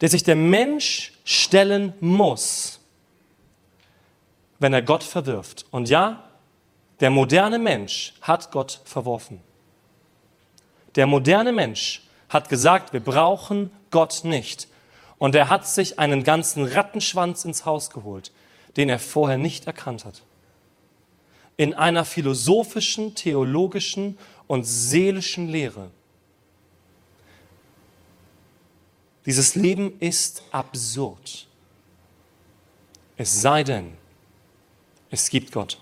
der 0.00 0.08
sich 0.08 0.22
der 0.22 0.36
Mensch 0.36 1.12
stellen 1.24 1.94
muss, 2.00 2.80
wenn 4.58 4.72
er 4.72 4.82
Gott 4.82 5.02
verwirft. 5.02 5.64
Und 5.70 5.88
ja, 5.88 6.24
der 7.00 7.10
moderne 7.10 7.58
Mensch 7.58 8.14
hat 8.20 8.50
Gott 8.50 8.80
verworfen. 8.84 9.40
Der 10.96 11.06
moderne 11.06 11.52
Mensch 11.52 12.02
hat 12.28 12.48
gesagt, 12.48 12.92
wir 12.92 13.00
brauchen 13.00 13.70
Gott 13.90 14.20
nicht. 14.24 14.68
Und 15.18 15.34
er 15.34 15.50
hat 15.50 15.66
sich 15.66 15.98
einen 15.98 16.24
ganzen 16.24 16.64
Rattenschwanz 16.64 17.44
ins 17.44 17.64
Haus 17.64 17.90
geholt, 17.90 18.32
den 18.76 18.88
er 18.88 18.98
vorher 18.98 19.38
nicht 19.38 19.66
erkannt 19.66 20.04
hat. 20.04 20.22
In 21.56 21.74
einer 21.74 22.04
philosophischen, 22.04 23.14
theologischen 23.14 24.18
und 24.50 24.64
seelischen 24.64 25.46
Lehre. 25.46 25.92
Dieses 29.24 29.54
Leben 29.54 29.96
ist 30.00 30.42
absurd. 30.50 31.46
Es 33.16 33.42
sei 33.42 33.62
denn, 33.62 33.96
es 35.08 35.30
gibt 35.30 35.52
Gott. 35.52 35.80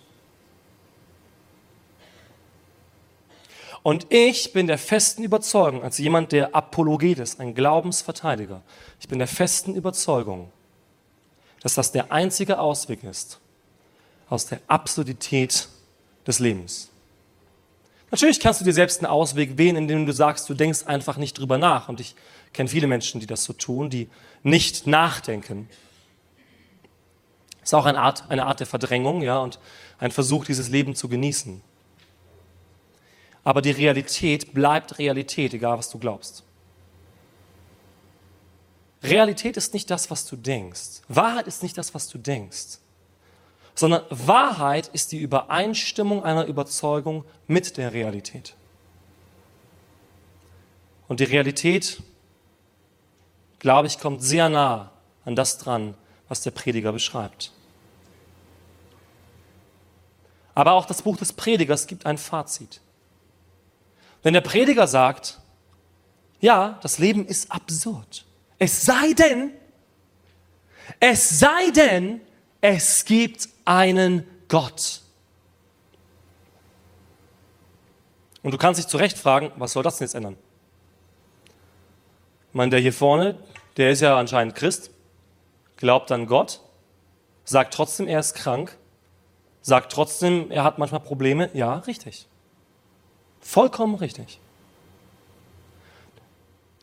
Und 3.82 4.06
ich 4.10 4.52
bin 4.52 4.66
der 4.66 4.76
festen 4.76 5.24
Überzeugung, 5.24 5.82
als 5.82 5.96
jemand, 5.96 6.32
der 6.32 6.54
Apologet 6.54 7.20
ist, 7.20 7.40
ein 7.40 7.54
Glaubensverteidiger, 7.54 8.60
ich 9.00 9.08
bin 9.08 9.18
der 9.18 9.28
festen 9.28 9.74
Überzeugung, 9.74 10.52
dass 11.62 11.74
das 11.74 11.90
der 11.90 12.12
einzige 12.12 12.58
Ausweg 12.58 13.02
ist 13.02 13.40
aus 14.28 14.44
der 14.44 14.60
Absurdität 14.66 15.70
des 16.26 16.38
Lebens. 16.38 16.90
Natürlich 18.10 18.40
kannst 18.40 18.60
du 18.60 18.64
dir 18.64 18.72
selbst 18.72 19.00
einen 19.00 19.06
Ausweg 19.06 19.58
wählen, 19.58 19.76
indem 19.76 20.06
du 20.06 20.12
sagst, 20.12 20.48
du 20.48 20.54
denkst 20.54 20.84
einfach 20.86 21.18
nicht 21.18 21.38
drüber 21.38 21.58
nach. 21.58 21.88
Und 21.88 22.00
ich 22.00 22.14
kenne 22.52 22.68
viele 22.68 22.86
Menschen, 22.86 23.20
die 23.20 23.26
das 23.26 23.44
so 23.44 23.52
tun, 23.52 23.90
die 23.90 24.08
nicht 24.42 24.86
nachdenken. 24.86 25.68
Ist 27.62 27.74
auch 27.74 27.84
eine 27.84 28.00
Art, 28.00 28.30
eine 28.30 28.46
Art 28.46 28.60
der 28.60 28.66
Verdrängung, 28.66 29.20
ja, 29.20 29.38
und 29.38 29.58
ein 29.98 30.10
Versuch, 30.10 30.46
dieses 30.46 30.70
Leben 30.70 30.94
zu 30.94 31.08
genießen. 31.08 31.60
Aber 33.44 33.60
die 33.60 33.70
Realität 33.70 34.54
bleibt 34.54 34.98
Realität, 34.98 35.52
egal 35.52 35.78
was 35.78 35.90
du 35.90 35.98
glaubst. 35.98 36.44
Realität 39.02 39.56
ist 39.56 39.74
nicht 39.74 39.90
das, 39.90 40.10
was 40.10 40.26
du 40.26 40.36
denkst. 40.36 41.02
Wahrheit 41.08 41.46
ist 41.46 41.62
nicht 41.62 41.76
das, 41.76 41.94
was 41.94 42.08
du 42.08 42.18
denkst 42.18 42.78
sondern 43.78 44.02
Wahrheit 44.10 44.88
ist 44.88 45.12
die 45.12 45.18
Übereinstimmung 45.18 46.24
einer 46.24 46.46
Überzeugung 46.46 47.24
mit 47.46 47.76
der 47.76 47.92
Realität. 47.92 48.56
Und 51.06 51.20
die 51.20 51.24
Realität, 51.24 52.02
glaube 53.60 53.86
ich, 53.86 54.00
kommt 54.00 54.20
sehr 54.20 54.48
nah 54.48 54.90
an 55.24 55.36
das 55.36 55.58
dran, 55.58 55.94
was 56.28 56.40
der 56.42 56.50
Prediger 56.50 56.90
beschreibt. 56.90 57.52
Aber 60.56 60.72
auch 60.72 60.86
das 60.86 61.02
Buch 61.02 61.16
des 61.16 61.32
Predigers 61.32 61.86
gibt 61.86 62.04
ein 62.04 62.18
Fazit. 62.18 62.80
Wenn 64.24 64.34
der 64.34 64.40
Prediger 64.40 64.88
sagt, 64.88 65.38
ja, 66.40 66.80
das 66.82 66.98
Leben 66.98 67.24
ist 67.24 67.52
absurd. 67.52 68.24
Es 68.58 68.84
sei 68.84 69.12
denn, 69.12 69.52
es 70.98 71.38
sei 71.38 71.70
denn, 71.70 72.22
es 72.60 73.04
gibt 73.04 73.48
einen 73.64 74.26
Gott. 74.48 75.02
Und 78.42 78.52
du 78.52 78.58
kannst 78.58 78.78
dich 78.78 78.86
zu 78.86 78.96
Recht 78.96 79.18
fragen, 79.18 79.52
was 79.56 79.72
soll 79.72 79.82
das 79.82 79.98
denn 79.98 80.06
jetzt 80.06 80.14
ändern? 80.14 80.36
Ich 82.48 82.54
meine, 82.54 82.70
der 82.70 82.80
hier 82.80 82.92
vorne, 82.92 83.36
der 83.76 83.90
ist 83.90 84.00
ja 84.00 84.18
anscheinend 84.18 84.54
Christ, 84.54 84.90
glaubt 85.76 86.10
an 86.12 86.26
Gott, 86.26 86.60
sagt 87.44 87.74
trotzdem, 87.74 88.06
er 88.06 88.20
ist 88.20 88.34
krank, 88.34 88.76
sagt 89.60 89.92
trotzdem, 89.92 90.50
er 90.50 90.64
hat 90.64 90.78
manchmal 90.78 91.00
Probleme. 91.00 91.50
Ja, 91.52 91.78
richtig. 91.80 92.26
Vollkommen 93.40 93.94
richtig. 93.94 94.40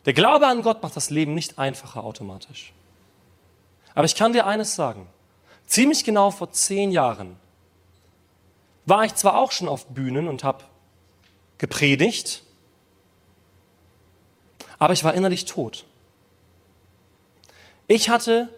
Der 0.04 0.12
Glaube 0.12 0.46
an 0.46 0.62
Gott 0.62 0.82
macht 0.82 0.94
das 0.94 1.10
Leben 1.10 1.34
nicht 1.34 1.58
einfacher 1.58 2.04
automatisch. 2.04 2.72
Aber 3.94 4.04
ich 4.04 4.14
kann 4.14 4.32
dir 4.32 4.46
eines 4.46 4.76
sagen. 4.76 5.08
Ziemlich 5.66 6.04
genau 6.04 6.30
vor 6.30 6.50
zehn 6.52 6.90
Jahren 6.92 7.36
war 8.84 9.04
ich 9.04 9.14
zwar 9.14 9.36
auch 9.36 9.50
schon 9.50 9.68
auf 9.68 9.86
Bühnen 9.86 10.28
und 10.28 10.44
habe 10.44 10.64
gepredigt, 11.58 12.42
aber 14.78 14.92
ich 14.92 15.02
war 15.02 15.14
innerlich 15.14 15.44
tot. 15.44 15.84
Ich 17.88 18.08
hatte 18.08 18.48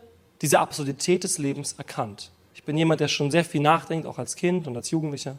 diese 0.43 0.59
Absurdität 0.59 1.25
des 1.25 1.39
Lebens 1.39 1.75
erkannt. 1.75 2.31
Ich 2.55 2.65
bin 2.65 2.77
jemand, 2.77 3.01
der 3.01 3.09
schon 3.09 3.31
sehr 3.31 3.45
viel 3.45 3.61
nachdenkt, 3.61 4.07
auch 4.07 4.19
als 4.19 4.37
Kind 4.37 4.67
und 4.67 4.77
als 4.77 4.91
Jugendlicher. 4.91 5.39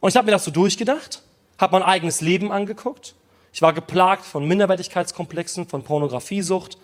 Und 0.00 0.10
ich 0.10 0.16
habe 0.16 0.26
mir 0.26 0.32
das 0.32 0.44
so 0.44 0.50
durchgedacht, 0.50 1.22
habe 1.58 1.72
mein 1.78 1.82
eigenes 1.82 2.20
Leben 2.20 2.52
angeguckt. 2.52 3.14
Ich 3.52 3.62
war 3.62 3.72
geplagt 3.72 4.24
von 4.24 4.46
Minderwertigkeitskomplexen, 4.46 5.66
von 5.66 5.84
Pornografiesucht. 5.84 6.76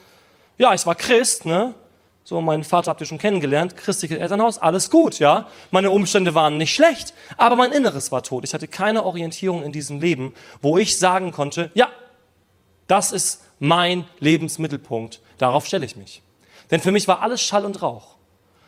Ja, 0.56 0.72
ich 0.72 0.86
war 0.86 0.94
Christ, 0.94 1.44
ne? 1.44 1.74
So, 2.22 2.40
meinen 2.40 2.64
Vater 2.64 2.90
habt 2.90 3.00
ihr 3.00 3.06
schon 3.06 3.18
kennengelernt, 3.18 3.76
christliches 3.76 4.18
Elternhaus, 4.18 4.59
alles 4.59 4.90
gut, 4.90 5.18
ja. 5.18 5.48
Meine 5.70 5.90
Umstände 5.90 6.35
waren 6.35 6.59
nicht 6.59 6.74
schlecht, 6.74 7.14
aber 7.37 7.56
mein 7.56 7.72
Inneres 7.72 8.12
war 8.12 8.22
tot. 8.22 8.44
Ich 8.44 8.54
hatte 8.54 8.68
keine 8.68 9.04
Orientierung 9.04 9.62
in 9.62 9.72
diesem 9.72 10.00
Leben, 10.00 10.35
wo 10.62 10.78
ich 10.78 10.98
sagen 10.98 11.33
konnte, 11.33 11.70
ja, 11.74 11.88
das 12.87 13.12
ist 13.12 13.42
mein 13.59 14.04
Lebensmittelpunkt, 14.18 15.20
darauf 15.38 15.66
stelle 15.66 15.85
ich 15.85 15.96
mich. 15.96 16.22
Denn 16.70 16.80
für 16.80 16.92
mich 16.92 17.09
war 17.09 17.22
alles 17.22 17.42
Schall 17.42 17.64
und 17.64 17.83
Rauch. 17.83 18.16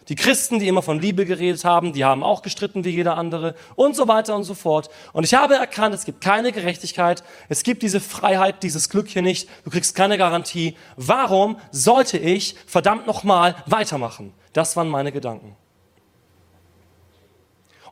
Die 0.09 0.17
Christen, 0.17 0.59
die 0.59 0.67
immer 0.67 0.83
von 0.83 1.01
Liebe 1.01 1.25
geredet 1.25 1.65
haben, 1.65 1.93
die 1.93 2.05
haben 2.05 2.25
auch 2.25 2.43
gestritten 2.43 2.85
wie 2.85 2.91
jeder 2.91 3.17
andere 3.17 3.55
und 3.77 3.95
so 3.95 4.09
weiter 4.09 4.35
und 4.35 4.45
so 4.45 4.55
fort. 4.55 4.91
Und 5.13 5.25
ich 5.25 5.35
habe 5.35 5.55
erkannt, 5.55 5.95
es 5.95 6.05
gibt 6.05 6.21
keine 6.21 6.51
Gerechtigkeit, 6.51 7.23
es 7.49 7.63
gibt 7.63 7.83
diese 7.83 8.01
Freiheit, 8.01 8.63
dieses 8.63 8.89
Glück 8.89 9.09
hier 9.09 9.23
nicht, 9.23 9.49
du 9.65 9.71
kriegst 9.71 9.95
keine 9.95 10.19
Garantie. 10.19 10.77
Warum 10.97 11.57
sollte 11.71 12.19
ich 12.19 12.57
verdammt 12.67 13.07
nochmal 13.07 13.55
weitermachen? 13.67 14.35
Das 14.53 14.77
waren 14.77 14.89
meine 14.89 15.13
Gedanken. 15.13 15.57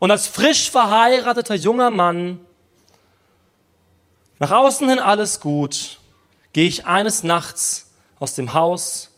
Und 0.01 0.11
als 0.11 0.27
frisch 0.27 0.70
verheirateter 0.70 1.55
junger 1.55 1.90
Mann, 1.90 2.40
nach 4.40 4.51
außen 4.51 4.88
hin 4.88 4.99
alles 4.99 5.40
gut, 5.40 6.01
gehe 6.53 6.66
ich 6.66 6.87
eines 6.87 7.23
Nachts 7.23 7.92
aus 8.18 8.35
dem 8.35 8.55
Haus 8.55 9.10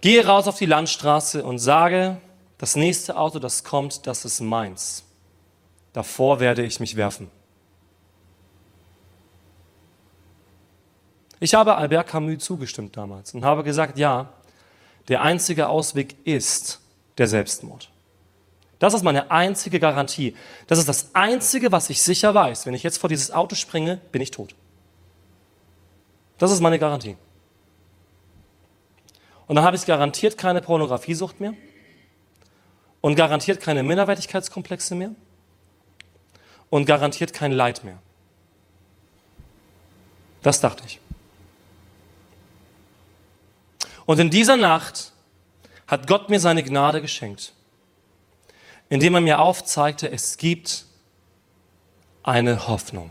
Gehe 0.00 0.26
raus 0.26 0.46
auf 0.46 0.58
die 0.58 0.66
Landstraße 0.66 1.44
und 1.44 1.58
sage, 1.58 2.18
das 2.58 2.76
nächste 2.76 3.16
Auto, 3.16 3.38
das 3.38 3.64
kommt, 3.64 4.06
das 4.06 4.24
ist 4.24 4.40
meins. 4.40 5.04
Davor 5.92 6.40
werde 6.40 6.64
ich 6.64 6.80
mich 6.80 6.96
werfen. 6.96 7.30
Ich 11.38 11.54
habe 11.54 11.76
Albert 11.76 12.08
Camus 12.08 12.44
zugestimmt 12.44 12.96
damals 12.96 13.34
und 13.34 13.44
habe 13.44 13.62
gesagt, 13.62 13.98
ja, 13.98 14.32
der 15.08 15.22
einzige 15.22 15.68
Ausweg 15.68 16.16
ist 16.24 16.80
der 17.18 17.26
Selbstmord. 17.26 17.90
Das 18.78 18.94
ist 18.94 19.02
meine 19.02 19.30
einzige 19.30 19.80
Garantie. 19.80 20.36
Das 20.66 20.78
ist 20.78 20.88
das 20.88 21.14
Einzige, 21.14 21.72
was 21.72 21.88
ich 21.88 22.02
sicher 22.02 22.34
weiß. 22.34 22.66
Wenn 22.66 22.74
ich 22.74 22.82
jetzt 22.82 22.98
vor 22.98 23.08
dieses 23.08 23.30
Auto 23.30 23.54
springe, 23.54 24.00
bin 24.12 24.20
ich 24.20 24.30
tot. 24.30 24.54
Das 26.38 26.50
ist 26.50 26.60
meine 26.60 26.78
Garantie. 26.78 27.16
Und 29.46 29.56
dann 29.56 29.64
habe 29.64 29.76
ich 29.76 29.86
garantiert 29.86 30.36
keine 30.38 30.60
Pornografiesucht 30.60 31.40
mehr 31.40 31.54
und 33.00 33.14
garantiert 33.14 33.60
keine 33.60 33.82
Minderwertigkeitskomplexe 33.82 34.94
mehr 34.94 35.10
und 36.70 36.86
garantiert 36.86 37.32
kein 37.32 37.52
Leid 37.52 37.84
mehr. 37.84 37.98
Das 40.42 40.60
dachte 40.60 40.84
ich. 40.86 41.00
Und 44.06 44.20
in 44.20 44.30
dieser 44.30 44.56
Nacht 44.56 45.12
hat 45.86 46.06
Gott 46.06 46.30
mir 46.30 46.40
seine 46.40 46.62
Gnade 46.62 47.00
geschenkt, 47.00 47.52
indem 48.88 49.14
er 49.14 49.20
mir 49.20 49.40
aufzeigte, 49.40 50.10
es 50.10 50.36
gibt 50.36 50.86
eine 52.22 52.68
Hoffnung. 52.68 53.10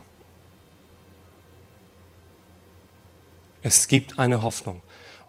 Es 3.62 3.88
gibt 3.88 4.20
eine 4.20 4.42
Hoffnung. 4.42 4.82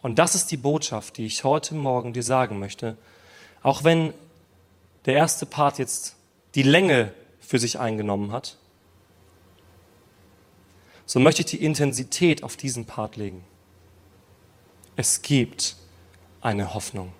Und 0.06 0.20
das 0.20 0.36
ist 0.36 0.52
die 0.52 0.56
Botschaft, 0.56 1.16
die 1.16 1.26
ich 1.26 1.42
heute 1.42 1.74
Morgen 1.74 2.12
dir 2.12 2.22
sagen 2.22 2.60
möchte. 2.60 2.96
Auch 3.64 3.82
wenn 3.82 4.14
der 5.04 5.14
erste 5.14 5.46
Part 5.46 5.80
jetzt 5.80 6.14
die 6.54 6.62
Länge 6.62 7.12
für 7.40 7.58
sich 7.58 7.80
eingenommen 7.80 8.30
hat, 8.30 8.56
so 11.06 11.18
möchte 11.18 11.40
ich 11.40 11.46
die 11.46 11.60
Intensität 11.60 12.44
auf 12.44 12.56
diesen 12.56 12.84
Part 12.84 13.16
legen. 13.16 13.42
Es 14.94 15.22
gibt 15.22 15.74
eine 16.40 16.72
Hoffnung, 16.72 17.12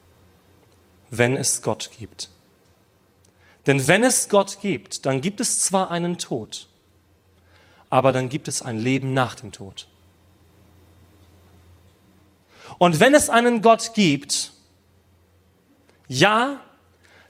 wenn 1.11 1.37
es 1.37 1.63
Gott 1.63 1.91
gibt. 1.99 2.31
Denn 3.67 3.89
wenn 3.89 4.05
es 4.05 4.29
Gott 4.29 4.61
gibt, 4.61 5.07
dann 5.07 5.23
gibt 5.23 5.41
es 5.41 5.59
zwar 5.59 5.91
einen 5.91 6.19
Tod, 6.19 6.69
aber 7.91 8.13
dann 8.13 8.29
gibt 8.29 8.47
es 8.47 8.63
ein 8.63 8.79
Leben 8.79 9.13
nach 9.13 9.35
dem 9.35 9.51
Tod. 9.51 9.89
Und 12.79 13.01
wenn 13.01 13.15
es 13.15 13.31
einen 13.31 13.63
Gott 13.63 13.95
gibt, 13.95 14.53
ja, 16.09 16.61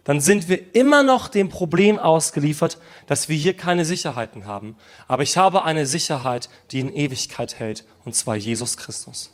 dann 0.04 0.20
sind 0.20 0.48
wir 0.48 0.74
immer 0.74 1.02
noch 1.02 1.28
dem 1.28 1.48
Problem 1.48 1.98
ausgeliefert, 1.98 2.78
dass 3.06 3.28
wir 3.28 3.36
hier 3.36 3.54
keine 3.54 3.84
Sicherheiten 3.84 4.46
haben. 4.46 4.76
Aber 5.08 5.22
ich 5.22 5.36
habe 5.36 5.64
eine 5.64 5.86
Sicherheit, 5.86 6.48
die 6.70 6.80
in 6.80 6.94
Ewigkeit 6.94 7.58
hält, 7.58 7.84
und 8.04 8.14
zwar 8.14 8.36
Jesus 8.36 8.76
Christus. 8.76 9.32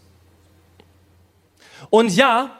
Und 1.91 2.15
ja, 2.15 2.59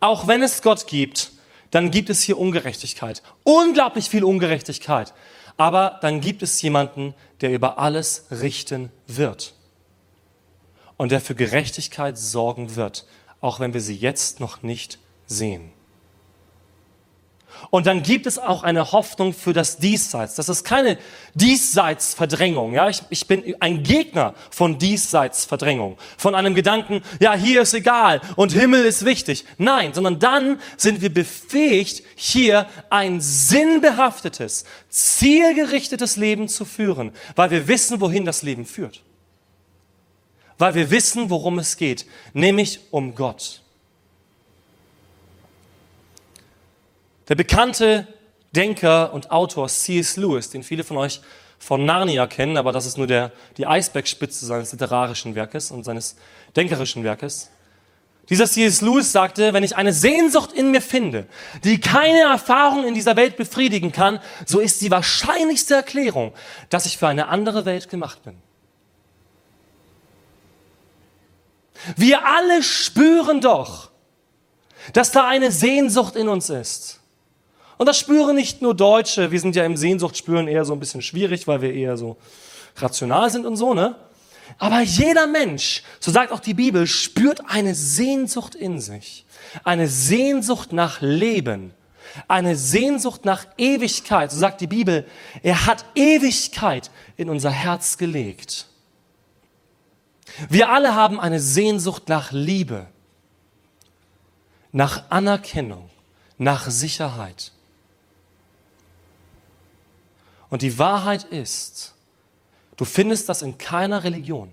auch 0.00 0.26
wenn 0.26 0.42
es 0.42 0.62
Gott 0.62 0.86
gibt, 0.86 1.32
dann 1.70 1.90
gibt 1.90 2.10
es 2.10 2.22
hier 2.22 2.38
Ungerechtigkeit. 2.38 3.22
Unglaublich 3.44 4.08
viel 4.08 4.24
Ungerechtigkeit. 4.24 5.12
Aber 5.56 5.98
dann 6.00 6.20
gibt 6.20 6.42
es 6.42 6.60
jemanden, 6.62 7.14
der 7.40 7.52
über 7.52 7.78
alles 7.78 8.26
richten 8.30 8.90
wird 9.06 9.54
und 10.98 11.10
der 11.10 11.22
für 11.22 11.34
Gerechtigkeit 11.34 12.18
sorgen 12.18 12.76
wird, 12.76 13.06
auch 13.40 13.60
wenn 13.60 13.72
wir 13.72 13.80
sie 13.80 13.96
jetzt 13.96 14.40
noch 14.40 14.62
nicht 14.62 14.98
sehen. 15.26 15.72
Und 17.70 17.86
dann 17.86 18.02
gibt 18.02 18.26
es 18.26 18.38
auch 18.38 18.62
eine 18.62 18.92
Hoffnung 18.92 19.32
für 19.32 19.52
das 19.52 19.78
Diesseits. 19.78 20.36
Das 20.36 20.48
ist 20.48 20.64
keine 20.64 20.96
Diesseitsverdrängung. 21.34 22.72
Ja, 22.72 22.88
ich, 22.88 23.02
ich 23.10 23.26
bin 23.26 23.54
ein 23.60 23.82
Gegner 23.82 24.34
von 24.50 24.78
Diesseitsverdrängung. 24.78 25.98
Von 26.16 26.34
einem 26.34 26.54
Gedanken, 26.54 27.02
ja, 27.20 27.34
hier 27.34 27.62
ist 27.62 27.74
egal 27.74 28.20
und 28.36 28.52
Himmel 28.52 28.84
ist 28.84 29.04
wichtig. 29.04 29.44
Nein, 29.56 29.92
sondern 29.92 30.20
dann 30.20 30.60
sind 30.76 31.00
wir 31.00 31.12
befähigt, 31.12 32.04
hier 32.14 32.68
ein 32.90 33.20
sinnbehaftetes, 33.20 34.64
zielgerichtetes 34.88 36.16
Leben 36.16 36.48
zu 36.48 36.64
führen, 36.64 37.12
weil 37.34 37.50
wir 37.50 37.66
wissen, 37.66 38.00
wohin 38.00 38.24
das 38.24 38.42
Leben 38.42 38.66
führt 38.66 39.02
weil 40.58 40.74
wir 40.74 40.90
wissen, 40.90 41.30
worum 41.30 41.58
es 41.58 41.76
geht, 41.76 42.06
nämlich 42.34 42.80
um 42.90 43.14
Gott. 43.14 43.62
Der 47.28 47.34
bekannte 47.34 48.06
Denker 48.52 49.12
und 49.12 49.30
Autor 49.30 49.68
C.S. 49.68 50.16
Lewis, 50.16 50.50
den 50.50 50.62
viele 50.62 50.84
von 50.84 50.96
euch 50.96 51.20
von 51.58 51.84
Narnia 51.84 52.26
kennen, 52.26 52.56
aber 52.56 52.72
das 52.72 52.86
ist 52.86 52.96
nur 52.96 53.06
der, 53.06 53.32
die 53.56 53.66
Eisbergspitze 53.66 54.46
seines 54.46 54.72
literarischen 54.72 55.34
Werkes 55.34 55.70
und 55.70 55.84
seines 55.84 56.16
denkerischen 56.56 57.04
Werkes. 57.04 57.50
Dieser 58.28 58.46
C.S. 58.46 58.80
Lewis 58.82 59.10
sagte, 59.10 59.52
wenn 59.52 59.64
ich 59.64 59.76
eine 59.76 59.92
Sehnsucht 59.92 60.52
in 60.52 60.70
mir 60.70 60.82
finde, 60.82 61.26
die 61.64 61.80
keine 61.80 62.20
Erfahrung 62.20 62.86
in 62.86 62.94
dieser 62.94 63.16
Welt 63.16 63.36
befriedigen 63.36 63.90
kann, 63.90 64.20
so 64.44 64.60
ist 64.60 64.82
die 64.82 64.90
wahrscheinlichste 64.90 65.74
Erklärung, 65.74 66.32
dass 66.68 66.86
ich 66.86 66.98
für 66.98 67.08
eine 67.08 67.28
andere 67.28 67.64
Welt 67.64 67.88
gemacht 67.88 68.22
bin. 68.24 68.36
Wir 71.96 72.26
alle 72.26 72.62
spüren 72.62 73.40
doch, 73.40 73.90
dass 74.92 75.12
da 75.12 75.28
eine 75.28 75.50
Sehnsucht 75.50 76.16
in 76.16 76.28
uns 76.28 76.50
ist. 76.50 77.00
Und 77.76 77.86
das 77.86 77.98
spüren 77.98 78.34
nicht 78.34 78.60
nur 78.60 78.74
Deutsche. 78.74 79.30
Wir 79.30 79.40
sind 79.40 79.54
ja 79.54 79.64
im 79.64 79.76
Sehnsuchtspüren 79.76 80.48
eher 80.48 80.64
so 80.64 80.72
ein 80.72 80.80
bisschen 80.80 81.02
schwierig, 81.02 81.46
weil 81.46 81.62
wir 81.62 81.72
eher 81.72 81.96
so 81.96 82.16
rational 82.76 83.30
sind 83.30 83.46
und 83.46 83.56
so, 83.56 83.74
ne? 83.74 83.94
Aber 84.56 84.80
jeder 84.80 85.26
Mensch, 85.26 85.82
so 86.00 86.10
sagt 86.10 86.32
auch 86.32 86.40
die 86.40 86.54
Bibel, 86.54 86.86
spürt 86.86 87.42
eine 87.48 87.74
Sehnsucht 87.74 88.54
in 88.54 88.80
sich. 88.80 89.26
Eine 89.62 89.88
Sehnsucht 89.88 90.72
nach 90.72 91.00
Leben. 91.00 91.74
Eine 92.26 92.56
Sehnsucht 92.56 93.24
nach 93.24 93.46
Ewigkeit. 93.58 94.32
So 94.32 94.38
sagt 94.38 94.60
die 94.60 94.66
Bibel, 94.66 95.06
er 95.42 95.66
hat 95.66 95.84
Ewigkeit 95.94 96.90
in 97.16 97.28
unser 97.28 97.50
Herz 97.50 97.98
gelegt. 97.98 98.66
Wir 100.48 100.70
alle 100.70 100.94
haben 100.94 101.20
eine 101.20 101.40
Sehnsucht 101.40 102.08
nach 102.08 102.32
Liebe, 102.32 102.86
nach 104.72 105.10
Anerkennung, 105.10 105.90
nach 106.36 106.70
Sicherheit. 106.70 107.52
Und 110.50 110.62
die 110.62 110.78
Wahrheit 110.78 111.24
ist, 111.24 111.94
du 112.76 112.84
findest 112.84 113.28
das 113.28 113.42
in 113.42 113.58
keiner 113.58 114.04
Religion. 114.04 114.52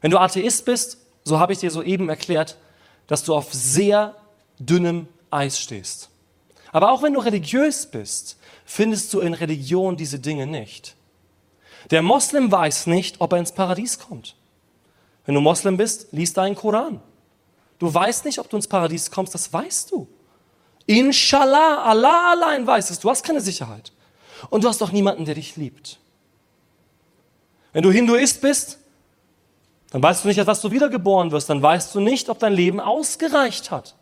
Wenn 0.00 0.10
du 0.10 0.18
Atheist 0.18 0.64
bist, 0.64 0.98
so 1.24 1.38
habe 1.38 1.52
ich 1.52 1.58
dir 1.58 1.70
soeben 1.70 2.08
erklärt, 2.08 2.56
dass 3.06 3.24
du 3.24 3.34
auf 3.34 3.52
sehr 3.52 4.14
dünnem 4.58 5.08
Eis 5.30 5.58
stehst. 5.60 6.10
Aber 6.72 6.92
auch 6.92 7.02
wenn 7.02 7.14
du 7.14 7.20
religiös 7.20 7.86
bist, 7.86 8.38
findest 8.64 9.12
du 9.14 9.20
in 9.20 9.34
Religion 9.34 9.96
diese 9.96 10.18
Dinge 10.18 10.46
nicht. 10.46 10.95
Der 11.90 12.02
Moslem 12.02 12.50
weiß 12.50 12.86
nicht, 12.86 13.20
ob 13.20 13.32
er 13.32 13.38
ins 13.38 13.52
Paradies 13.52 13.98
kommt. 13.98 14.34
Wenn 15.24 15.34
du 15.34 15.40
Moslem 15.40 15.76
bist, 15.76 16.08
lies 16.12 16.32
deinen 16.32 16.54
Koran. 16.54 17.00
Du 17.78 17.92
weißt 17.92 18.24
nicht, 18.24 18.38
ob 18.38 18.48
du 18.48 18.56
ins 18.56 18.68
Paradies 18.68 19.10
kommst, 19.10 19.34
das 19.34 19.52
weißt 19.52 19.90
du. 19.90 20.08
Inshallah, 20.86 21.84
Allah 21.84 22.32
allein 22.32 22.66
weiß 22.66 22.90
es, 22.90 22.98
du 22.98 23.10
hast 23.10 23.24
keine 23.24 23.40
Sicherheit. 23.40 23.92
Und 24.50 24.64
du 24.64 24.68
hast 24.68 24.80
doch 24.80 24.92
niemanden, 24.92 25.24
der 25.24 25.34
dich 25.34 25.56
liebt. 25.56 25.98
Wenn 27.72 27.82
du 27.82 27.90
Hinduist 27.90 28.40
bist, 28.40 28.78
dann 29.90 30.02
weißt 30.02 30.24
du 30.24 30.28
nicht, 30.28 30.46
was 30.46 30.60
du 30.60 30.70
wiedergeboren 30.70 31.30
wirst, 31.30 31.50
dann 31.50 31.62
weißt 31.62 31.94
du 31.94 32.00
nicht, 32.00 32.28
ob 32.28 32.38
dein 32.38 32.52
Leben 32.52 32.80
ausgereicht 32.80 33.70
hat 33.70 33.94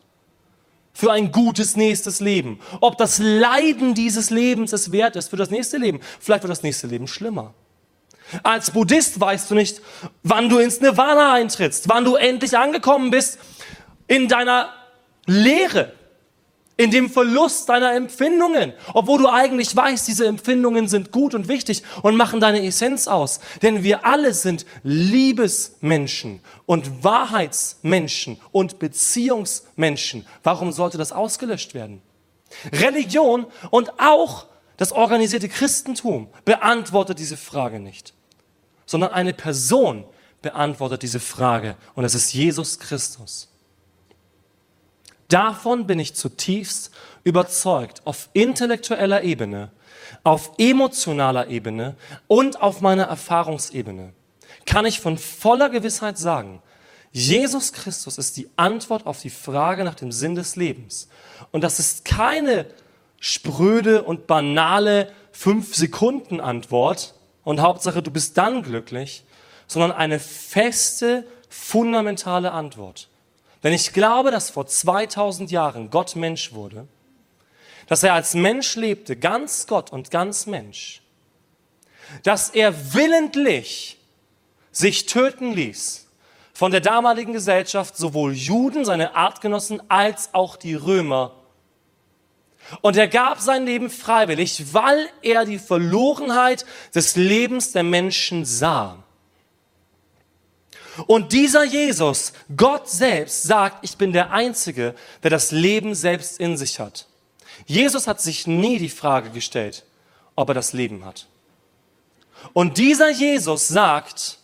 für 0.93 1.11
ein 1.11 1.33
gutes 1.33 1.77
nächstes 1.77 2.21
Leben. 2.21 2.61
Ob 2.81 2.97
das 2.97 3.19
Leiden 3.19 3.95
dieses 3.95 4.31
Lebens 4.31 4.73
es 4.73 4.93
wert 4.93 5.17
ist 5.17 5.29
für 5.29 5.37
das 5.37 5.51
nächste 5.51 5.77
Leben. 5.77 6.01
Vielleicht 6.21 6.45
wird 6.45 6.51
das 6.51 6.63
nächste 6.63 6.87
Leben 6.87 7.09
schlimmer. 7.09 7.53
Als 8.43 8.71
Buddhist 8.71 9.21
weißt 9.21 9.51
du 9.51 9.55
nicht, 9.55 9.81
wann 10.23 10.49
du 10.49 10.59
ins 10.59 10.81
Nirvana 10.81 11.33
eintrittst, 11.35 11.89
wann 11.89 12.05
du 12.05 12.17
endlich 12.17 12.57
angekommen 12.57 13.11
bist 13.11 13.39
in 14.07 14.29
deiner 14.29 14.73
Lehre, 15.27 15.93
in 16.77 16.91
dem 16.91 17.09
Verlust 17.09 17.69
deiner 17.69 17.95
Empfindungen, 17.95 18.73
obwohl 18.95 19.19
du 19.19 19.29
eigentlich 19.29 19.75
weißt, 19.77 20.09
diese 20.09 20.27
Empfindungen 20.27 20.89
sind 20.89 21.13
gut 21.13 21.35
und 21.35 21.47
wichtig 21.47 21.83
und 22.03 22.17
machen 22.17 22.41
deine 22.41 22.65
Essenz 22.67 23.07
aus. 23.07 23.41
Denn 23.63 23.85
wir 23.85 24.05
alle 24.05 24.35
sind 24.35 24.67
Liebesmenschen 24.83 26.41
und 26.67 27.05
Wahrheitsmenschen 27.05 28.41
und 28.51 28.81
Beziehungsmenschen. 28.81 30.27
Warum 30.43 30.73
sollte 30.73 30.99
das 30.99 31.13
ausgelöscht 31.13 31.75
werden? 31.75 32.03
Religion 32.73 33.47
und 33.71 33.93
auch 34.01 34.47
das 34.77 34.93
organisierte 34.93 35.49
Christentum 35.49 36.29
beantwortet 36.45 37.19
diese 37.19 37.37
Frage 37.37 37.81
nicht, 37.81 38.15
sondern 38.87 39.13
eine 39.13 39.33
Person 39.33 40.05
beantwortet 40.43 41.03
diese 41.03 41.21
Frage 41.21 41.77
und 41.95 42.03
das 42.03 42.15
ist 42.15 42.33
Jesus 42.33 42.79
Christus. 42.79 43.49
Davon 45.29 45.87
bin 45.87 45.99
ich 45.99 46.15
zutiefst 46.15 46.91
überzeugt, 47.25 48.03
auf 48.05 48.29
intellektueller 48.35 49.23
Ebene, 49.23 49.71
auf 50.23 50.53
emotionaler 50.59 51.49
Ebene 51.49 51.97
und 52.29 52.61
auf 52.61 52.81
meiner 52.81 53.05
Erfahrungsebene 53.05 54.13
kann 54.67 54.87
ich 54.87 55.01
von 55.01 55.19
voller 55.19 55.71
Gewissheit 55.71 56.19
sagen, 56.19 56.63
Jesus 57.13 57.73
Christus 57.73 58.19
ist 58.19 58.37
die 58.37 58.49
Antwort 58.57 59.07
auf 59.07 59.21
die 59.21 59.31
Frage 59.31 59.85
nach 59.85 59.95
dem 59.95 60.11
Sinn 60.11 60.35
des 60.35 60.57
Lebens. 60.57 61.09
Und 61.53 61.63
das 61.63 61.79
ist 61.79 62.05
keine 62.05 62.67
spröde 63.27 64.03
und 64.03 64.27
banale 64.27 65.11
fünf 65.33 65.75
Sekunden 65.75 66.43
Antwort 66.43 67.15
und 67.43 67.63
Hauptsache 67.63 68.03
du 68.03 68.11
bist 68.11 68.37
dann 68.37 68.63
glücklich, 68.63 69.25
sondern 69.67 69.93
eine 69.93 70.21
feste, 70.21 71.27
fundamentale 71.49 72.53
Antwort. 72.53 73.09
Denn 73.63 73.73
ich 73.73 73.95
glaube, 73.95 74.31
dass 74.31 74.51
vor 74.51 74.67
2000 74.67 75.51
Jahren 75.51 75.89
Gott 75.89 76.17
Mensch 76.17 76.53
wurde, 76.53 76.87
dass 77.87 78.03
er 78.03 78.13
als 78.13 78.35
Mensch 78.35 78.77
lebte, 78.77 79.17
ganz 79.17 79.67
Gott 79.67 79.91
und 79.91 80.11
ganz 80.11 80.45
Mensch, 80.45 81.01
dass 82.25 82.51
er 82.51 82.93
willentlich 82.93 83.97
sich 84.71 85.07
töten 85.07 85.55
ließ 85.55 86.09
von 86.53 86.73
der 86.73 86.83
damaligen 86.83 87.33
Gesellschaft, 87.33 87.97
sowohl 87.97 88.35
Juden, 88.35 88.85
seine 88.85 89.17
Artgenossen, 89.17 89.81
als 89.89 90.35
auch 90.35 90.57
die 90.57 90.75
Römer. 90.75 91.33
Und 92.81 92.97
er 92.97 93.09
gab 93.09 93.41
sein 93.41 93.67
Leben 93.67 93.91
freiwillig, 93.91 94.73
weil 94.73 95.09
er 95.23 95.45
die 95.45 95.59
Verlorenheit 95.59 96.65
des 96.95 97.17
Lebens 97.17 97.73
der 97.73 97.83
Menschen 97.83 98.45
sah. 98.45 99.05
Und 101.07 101.33
dieser 101.33 101.65
Jesus, 101.65 102.33
Gott 102.57 102.89
selbst, 102.89 103.43
sagt, 103.43 103.85
ich 103.85 103.97
bin 103.97 104.13
der 104.13 104.31
Einzige, 104.31 104.95
der 105.23 105.31
das 105.31 105.51
Leben 105.51 105.95
selbst 105.95 106.39
in 106.39 106.57
sich 106.57 106.79
hat. 106.79 107.07
Jesus 107.67 108.07
hat 108.07 108.21
sich 108.21 108.47
nie 108.47 108.79
die 108.79 108.89
Frage 108.89 109.31
gestellt, 109.31 109.85
ob 110.37 110.49
er 110.49 110.55
das 110.55 110.73
Leben 110.73 111.05
hat. 111.05 111.27
Und 112.53 112.79
dieser 112.79 113.11
Jesus 113.11 113.69
sagt, 113.69 114.39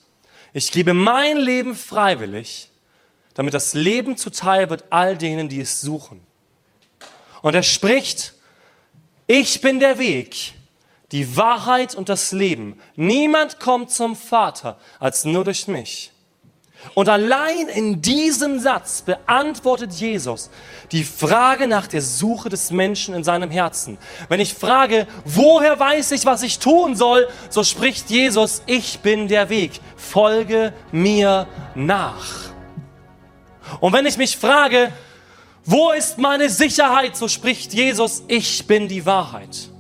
ich 0.52 0.72
gebe 0.72 0.94
mein 0.94 1.37
Leben 1.37 1.74
freiwillig, 1.76 2.70
damit 3.35 3.54
das 3.54 3.74
Leben 3.74 4.16
zuteil 4.16 4.70
wird 4.70 4.85
all 4.90 5.16
denen, 5.16 5.48
die 5.48 5.61
es 5.61 5.80
suchen. 5.80 6.20
Und 7.42 7.55
er 7.55 7.62
spricht, 7.62 8.35
ich 9.26 9.61
bin 9.61 9.81
der 9.81 9.98
Weg, 9.98 10.55
die 11.12 11.37
Wahrheit 11.37 11.94
und 11.94 12.09
das 12.09 12.33
Leben. 12.33 12.81
Niemand 12.96 13.61
kommt 13.61 13.90
zum 13.90 14.16
Vater 14.16 14.79
als 14.98 15.24
nur 15.24 15.44
durch 15.44 15.66
mich. 15.68 16.12
Und 16.94 17.09
allein 17.09 17.68
in 17.68 18.00
diesem 18.00 18.59
Satz 18.59 19.03
beantwortet 19.03 19.92
Jesus 19.92 20.50
die 20.92 21.05
Frage 21.05 21.66
nach 21.66 21.87
der 21.87 22.00
Suche 22.00 22.48
des 22.48 22.70
Menschen 22.70 23.14
in 23.14 23.22
seinem 23.22 23.50
Herzen. 23.50 23.98
Wenn 24.29 24.40
ich 24.40 24.55
frage, 24.55 25.07
woher 25.24 25.79
weiß 25.79 26.12
ich, 26.12 26.24
was 26.24 26.42
ich 26.42 26.59
tun 26.59 26.96
soll, 26.96 27.29
so 27.50 27.64
spricht 27.64 28.09
Jesus, 28.09 28.62
ich 28.66 29.00
bin 29.00 29.29
der 29.29 29.50
Weg, 29.50 29.72
folge 29.96 30.72
mir 30.90 31.46
nach. 31.74 32.50
Und 33.81 33.92
wenn 33.92 34.07
ich 34.07 34.16
mich 34.16 34.37
frage, 34.37 34.90
wo 35.70 35.92
ist 35.92 36.18
meine 36.18 36.50
Sicherheit, 36.50 37.16
so 37.16 37.28
spricht 37.28 37.72
Jesus, 37.72 38.24
ich 38.26 38.66
bin 38.66 38.88
die 38.88 39.06
Wahrheit. 39.06 39.70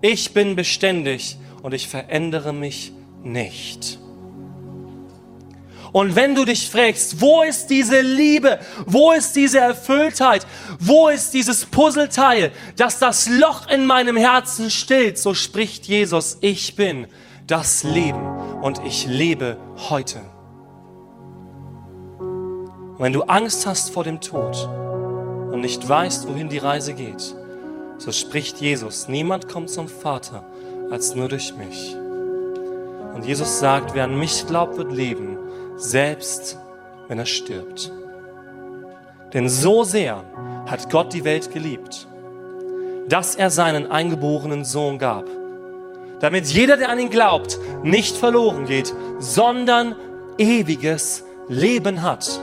Ich 0.00 0.32
bin 0.32 0.56
beständig 0.56 1.36
und 1.62 1.74
ich 1.74 1.86
verändere 1.86 2.54
mich 2.54 2.92
nicht. 3.22 3.98
Und 5.92 6.16
wenn 6.16 6.34
du 6.34 6.46
dich 6.46 6.70
fragst, 6.70 7.20
wo 7.20 7.42
ist 7.42 7.66
diese 7.66 8.00
Liebe, 8.00 8.58
wo 8.86 9.12
ist 9.12 9.36
diese 9.36 9.58
Erfülltheit, 9.58 10.46
wo 10.78 11.08
ist 11.08 11.34
dieses 11.34 11.66
Puzzleteil, 11.66 12.50
das 12.76 12.98
das 12.98 13.28
Loch 13.28 13.68
in 13.68 13.84
meinem 13.84 14.16
Herzen 14.16 14.70
stillt, 14.70 15.18
so 15.18 15.34
spricht 15.34 15.86
Jesus, 15.88 16.38
ich 16.40 16.74
bin 16.74 17.06
das 17.46 17.82
Leben 17.82 18.24
und 18.62 18.80
ich 18.86 19.06
lebe 19.06 19.58
heute. 19.90 20.20
Und 23.00 23.06
wenn 23.06 23.12
du 23.14 23.22
Angst 23.22 23.66
hast 23.66 23.94
vor 23.94 24.04
dem 24.04 24.20
Tod 24.20 24.68
und 25.50 25.62
nicht 25.62 25.88
weißt, 25.88 26.28
wohin 26.28 26.50
die 26.50 26.58
Reise 26.58 26.92
geht, 26.92 27.34
so 27.96 28.12
spricht 28.12 28.58
Jesus, 28.58 29.08
niemand 29.08 29.48
kommt 29.48 29.70
zum 29.70 29.88
Vater 29.88 30.44
als 30.90 31.14
nur 31.14 31.30
durch 31.30 31.54
mich. 31.56 31.96
Und 33.14 33.24
Jesus 33.24 33.58
sagt, 33.58 33.94
wer 33.94 34.04
an 34.04 34.18
mich 34.18 34.46
glaubt, 34.46 34.76
wird 34.76 34.92
leben, 34.92 35.38
selbst 35.76 36.58
wenn 37.08 37.18
er 37.18 37.24
stirbt. 37.24 37.90
Denn 39.32 39.48
so 39.48 39.82
sehr 39.82 40.22
hat 40.66 40.90
Gott 40.90 41.14
die 41.14 41.24
Welt 41.24 41.54
geliebt, 41.54 42.06
dass 43.08 43.34
er 43.34 43.48
seinen 43.48 43.90
eingeborenen 43.90 44.62
Sohn 44.62 44.98
gab, 44.98 45.24
damit 46.20 46.48
jeder, 46.48 46.76
der 46.76 46.90
an 46.90 46.98
ihn 46.98 47.08
glaubt, 47.08 47.58
nicht 47.82 48.14
verloren 48.14 48.66
geht, 48.66 48.92
sondern 49.18 49.96
ewiges 50.36 51.24
Leben 51.48 52.02
hat. 52.02 52.42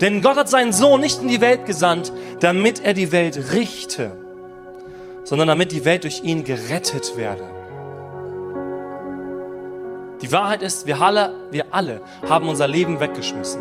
Denn 0.00 0.20
Gott 0.22 0.36
hat 0.36 0.48
seinen 0.48 0.72
Sohn 0.72 1.00
nicht 1.00 1.22
in 1.22 1.28
die 1.28 1.40
Welt 1.40 1.66
gesandt, 1.66 2.12
damit 2.40 2.84
er 2.84 2.94
die 2.94 3.12
Welt 3.12 3.52
richte, 3.52 4.12
sondern 5.24 5.48
damit 5.48 5.72
die 5.72 5.84
Welt 5.84 6.04
durch 6.04 6.22
ihn 6.22 6.44
gerettet 6.44 7.16
werde. 7.16 7.44
Die 10.22 10.32
Wahrheit 10.32 10.62
ist, 10.62 10.86
wir 10.86 11.00
alle, 11.00 11.34
wir 11.50 11.66
alle 11.72 12.00
haben 12.28 12.48
unser 12.48 12.66
Leben 12.66 13.00
weggeschmissen. 13.00 13.60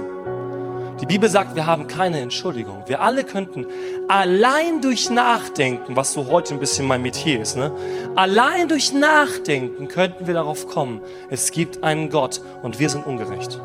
Die 1.01 1.05
Bibel 1.05 1.29
sagt, 1.29 1.55
wir 1.55 1.65
haben 1.65 1.87
keine 1.87 2.21
Entschuldigung. 2.21 2.83
Wir 2.87 3.01
alle 3.01 3.25
könnten 3.25 3.65
allein 4.07 4.79
durch 4.79 5.09
Nachdenken, 5.09 5.97
was 5.97 6.13
so 6.13 6.27
heute 6.27 6.53
ein 6.53 6.59
bisschen 6.59 6.87
mein 6.87 7.01
Metier 7.01 7.41
ist, 7.41 7.57
ne? 7.57 7.73
allein 8.15 8.69
durch 8.69 8.93
Nachdenken 8.93 9.89
könnten 9.89 10.27
wir 10.27 10.33
darauf 10.33 10.67
kommen, 10.67 11.01
es 11.29 11.51
gibt 11.51 11.83
einen 11.83 12.09
Gott 12.09 12.41
und 12.63 12.79
wir 12.79 12.89
sind 12.89 13.05
ungerecht. 13.05 13.59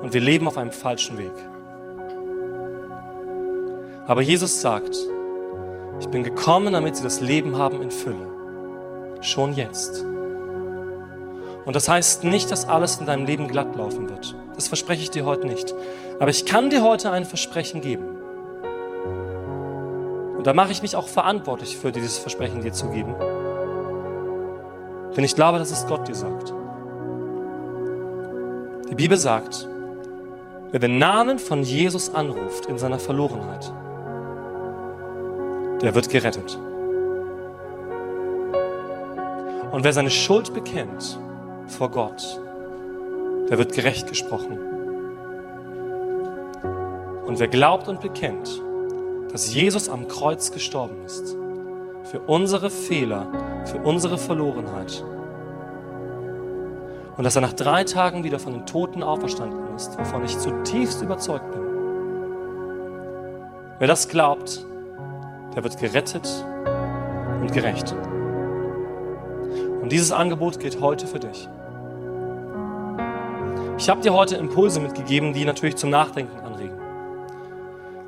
Und 0.00 0.14
wir 0.14 0.20
leben 0.20 0.46
auf 0.46 0.58
einem 0.58 0.72
falschen 0.72 1.18
Weg. 1.18 1.32
Aber 4.06 4.20
Jesus 4.20 4.60
sagt, 4.60 4.96
ich 6.00 6.08
bin 6.08 6.24
gekommen, 6.24 6.72
damit 6.72 6.96
sie 6.96 7.04
das 7.04 7.20
Leben 7.20 7.56
haben 7.56 7.80
in 7.80 7.90
Fülle. 7.90 8.26
Schon 9.20 9.54
jetzt. 9.54 10.04
Und 11.64 11.76
das 11.76 11.88
heißt 11.88 12.24
nicht, 12.24 12.50
dass 12.50 12.68
alles 12.68 12.96
in 12.96 13.06
deinem 13.06 13.24
Leben 13.24 13.46
glatt 13.46 13.76
laufen 13.76 14.08
wird. 14.08 14.34
Das 14.56 14.66
verspreche 14.66 15.02
ich 15.02 15.10
dir 15.10 15.24
heute 15.24 15.46
nicht. 15.46 15.72
Aber 16.18 16.30
ich 16.30 16.44
kann 16.44 16.70
dir 16.70 16.82
heute 16.82 17.12
ein 17.12 17.24
Versprechen 17.24 17.80
geben. 17.80 18.04
Und 20.36 20.46
da 20.48 20.54
mache 20.54 20.72
ich 20.72 20.82
mich 20.82 20.96
auch 20.96 21.06
verantwortlich 21.06 21.76
für 21.76 21.92
dieses 21.92 22.18
Versprechen 22.18 22.62
dir 22.62 22.72
zu 22.72 22.88
geben. 22.88 23.14
Denn 25.16 25.22
ich 25.22 25.36
glaube, 25.36 25.58
dass 25.58 25.70
es 25.70 25.86
Gott 25.86 26.08
dir 26.08 26.16
sagt. 26.16 26.52
Die 28.90 28.96
Bibel 28.96 29.16
sagt, 29.16 29.68
wer 30.72 30.80
den 30.80 30.98
Namen 30.98 31.38
von 31.38 31.62
Jesus 31.62 32.12
anruft 32.12 32.66
in 32.66 32.76
seiner 32.76 32.98
Verlorenheit, 32.98 33.72
der 35.82 35.94
wird 35.94 36.08
gerettet. 36.08 36.58
Und 39.72 39.84
wer 39.84 39.92
seine 39.92 40.10
Schuld 40.10 40.54
bekennt 40.54 41.18
vor 41.66 41.90
Gott, 41.90 42.40
der 43.50 43.58
wird 43.58 43.72
gerecht 43.72 44.06
gesprochen. 44.06 44.58
Und 47.26 47.38
wer 47.38 47.48
glaubt 47.48 47.88
und 47.88 48.00
bekennt, 48.00 48.62
dass 49.32 49.52
Jesus 49.52 49.88
am 49.88 50.06
Kreuz 50.08 50.52
gestorben 50.52 51.04
ist, 51.04 51.36
für 52.04 52.20
unsere 52.20 52.70
Fehler, 52.70 53.26
für 53.64 53.78
unsere 53.78 54.18
Verlorenheit, 54.18 55.02
und 57.16 57.24
dass 57.24 57.36
er 57.36 57.42
nach 57.42 57.52
drei 57.52 57.84
Tagen 57.84 58.24
wieder 58.24 58.38
von 58.38 58.52
den 58.52 58.66
Toten 58.66 59.02
auferstanden 59.02 59.74
ist, 59.76 59.98
wovon 59.98 60.24
ich 60.24 60.38
zutiefst 60.38 61.02
überzeugt 61.02 61.50
bin. 61.52 61.60
Wer 63.78 63.88
das 63.88 64.08
glaubt, 64.08 64.64
der 65.54 65.64
wird 65.64 65.78
gerettet 65.78 66.28
und 67.40 67.52
gerecht. 67.52 67.94
Und 69.82 69.90
dieses 69.90 70.12
Angebot 70.12 70.60
geht 70.60 70.80
heute 70.80 71.06
für 71.06 71.18
dich. 71.18 71.48
Ich 73.78 73.88
habe 73.88 74.00
dir 74.00 74.12
heute 74.12 74.36
Impulse 74.36 74.80
mitgegeben, 74.80 75.32
die 75.32 75.44
natürlich 75.44 75.76
zum 75.76 75.90
Nachdenken 75.90 76.38
anregen. 76.38 76.78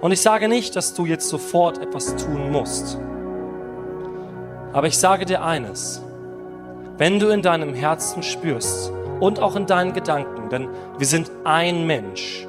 Und 0.01 0.13
ich 0.13 0.21
sage 0.21 0.49
nicht, 0.49 0.77
dass 0.77 0.95
du 0.95 1.05
jetzt 1.07 1.29
sofort 1.29 1.79
etwas 1.79 2.15
tun 2.17 2.53
musst. 2.53 2.99
Aber 4.73 4.87
ich 4.87 4.99
sage 4.99 5.25
dir 5.25 5.43
eines. 5.43 6.03
Wenn 6.97 7.19
du 7.19 7.29
in 7.29 7.43
deinem 7.43 7.75
Herzen 7.75 8.23
spürst 8.23 8.93
und 9.19 9.41
auch 9.41 9.57
in 9.57 9.67
deinen 9.67 9.93
Gedanken, 9.93 10.49
denn 10.49 10.69
wir 10.99 11.07
sind 11.07 11.31
ein 11.43 11.87
Mensch, 11.87 12.47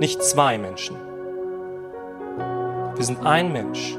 nicht 0.00 0.22
zwei 0.22 0.56
Menschen. 0.56 0.96
Wir 2.96 3.04
sind 3.04 3.26
ein 3.26 3.52
Mensch. 3.52 3.98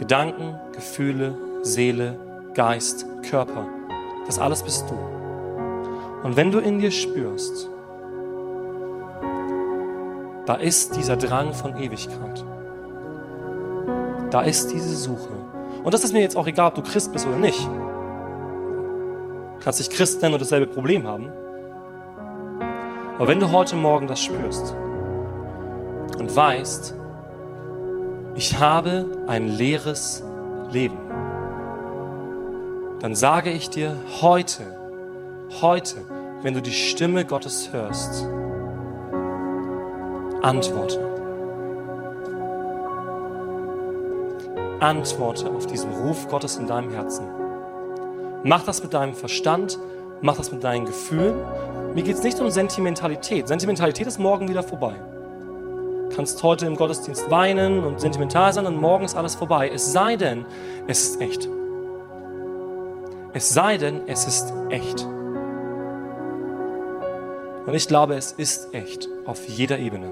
Gedanken, 0.00 0.58
Gefühle, 0.72 1.36
Seele, 1.60 2.18
Geist, 2.54 3.04
Körper. 3.28 3.66
Das 4.24 4.38
alles 4.38 4.62
bist 4.62 4.86
du. 4.88 4.94
Und 6.22 6.36
wenn 6.36 6.50
du 6.50 6.58
in 6.58 6.78
dir 6.78 6.90
spürst, 6.90 7.68
da 10.46 10.54
ist 10.54 10.96
dieser 10.96 11.18
Drang 11.18 11.52
von 11.52 11.76
Ewigkeit. 11.76 12.42
Da 14.30 14.40
ist 14.40 14.72
diese 14.72 14.96
Suche. 14.96 15.34
Und 15.84 15.92
das 15.92 16.02
ist 16.02 16.14
mir 16.14 16.22
jetzt 16.22 16.36
auch 16.38 16.46
egal, 16.46 16.68
ob 16.68 16.76
du 16.76 16.82
Christ 16.82 17.12
bist 17.12 17.26
oder 17.26 17.36
nicht. 17.36 17.62
Du 17.62 19.60
kannst 19.62 19.80
dich 19.80 19.90
Christ 19.90 20.22
nennen 20.22 20.32
und 20.32 20.40
dasselbe 20.40 20.66
Problem 20.66 21.06
haben. 21.06 21.30
Aber 23.18 23.28
wenn 23.28 23.38
du 23.38 23.52
heute 23.52 23.76
Morgen 23.76 24.06
das 24.06 24.22
spürst 24.22 24.74
und 26.18 26.34
weißt, 26.34 26.94
ich 28.34 28.58
habe 28.58 29.06
ein 29.26 29.48
leeres 29.48 30.22
Leben, 30.70 30.98
dann 33.00 33.14
sage 33.14 33.50
ich 33.50 33.70
dir 33.70 33.96
heute, 34.20 34.62
heute, 35.60 35.96
wenn 36.42 36.54
du 36.54 36.62
die 36.62 36.72
Stimme 36.72 37.24
Gottes 37.24 37.72
hörst, 37.72 38.26
antworte. 40.42 41.08
Antworte 44.80 45.50
auf 45.50 45.66
diesen 45.66 45.92
Ruf 45.92 46.28
Gottes 46.28 46.56
in 46.56 46.66
deinem 46.66 46.90
Herzen. 46.90 47.26
Mach 48.44 48.64
das 48.64 48.82
mit 48.82 48.94
deinem 48.94 49.14
Verstand, 49.14 49.78
mach 50.22 50.36
das 50.36 50.52
mit 50.52 50.64
deinen 50.64 50.86
Gefühlen. 50.86 51.34
Mir 51.94 52.02
geht 52.02 52.16
es 52.16 52.22
nicht 52.22 52.40
um 52.40 52.50
Sentimentalität. 52.50 53.48
Sentimentalität 53.48 54.06
ist 54.06 54.18
morgen 54.18 54.48
wieder 54.48 54.62
vorbei 54.62 54.94
kannst 56.14 56.42
heute 56.42 56.66
im 56.66 56.76
Gottesdienst 56.76 57.30
weinen 57.30 57.84
und 57.84 58.00
sentimental 58.00 58.52
sein 58.52 58.66
und 58.66 58.76
morgen 58.76 59.04
ist 59.04 59.16
alles 59.16 59.34
vorbei. 59.34 59.70
Es 59.72 59.92
sei 59.92 60.16
denn, 60.16 60.44
es 60.86 61.10
ist 61.10 61.20
echt. 61.20 61.48
Es 63.32 63.50
sei 63.50 63.76
denn, 63.78 64.02
es 64.06 64.26
ist 64.26 64.52
echt. 64.70 65.06
Und 67.66 67.74
ich 67.74 67.86
glaube, 67.86 68.16
es 68.16 68.32
ist 68.32 68.74
echt 68.74 69.08
auf 69.26 69.48
jeder 69.48 69.78
Ebene. 69.78 70.10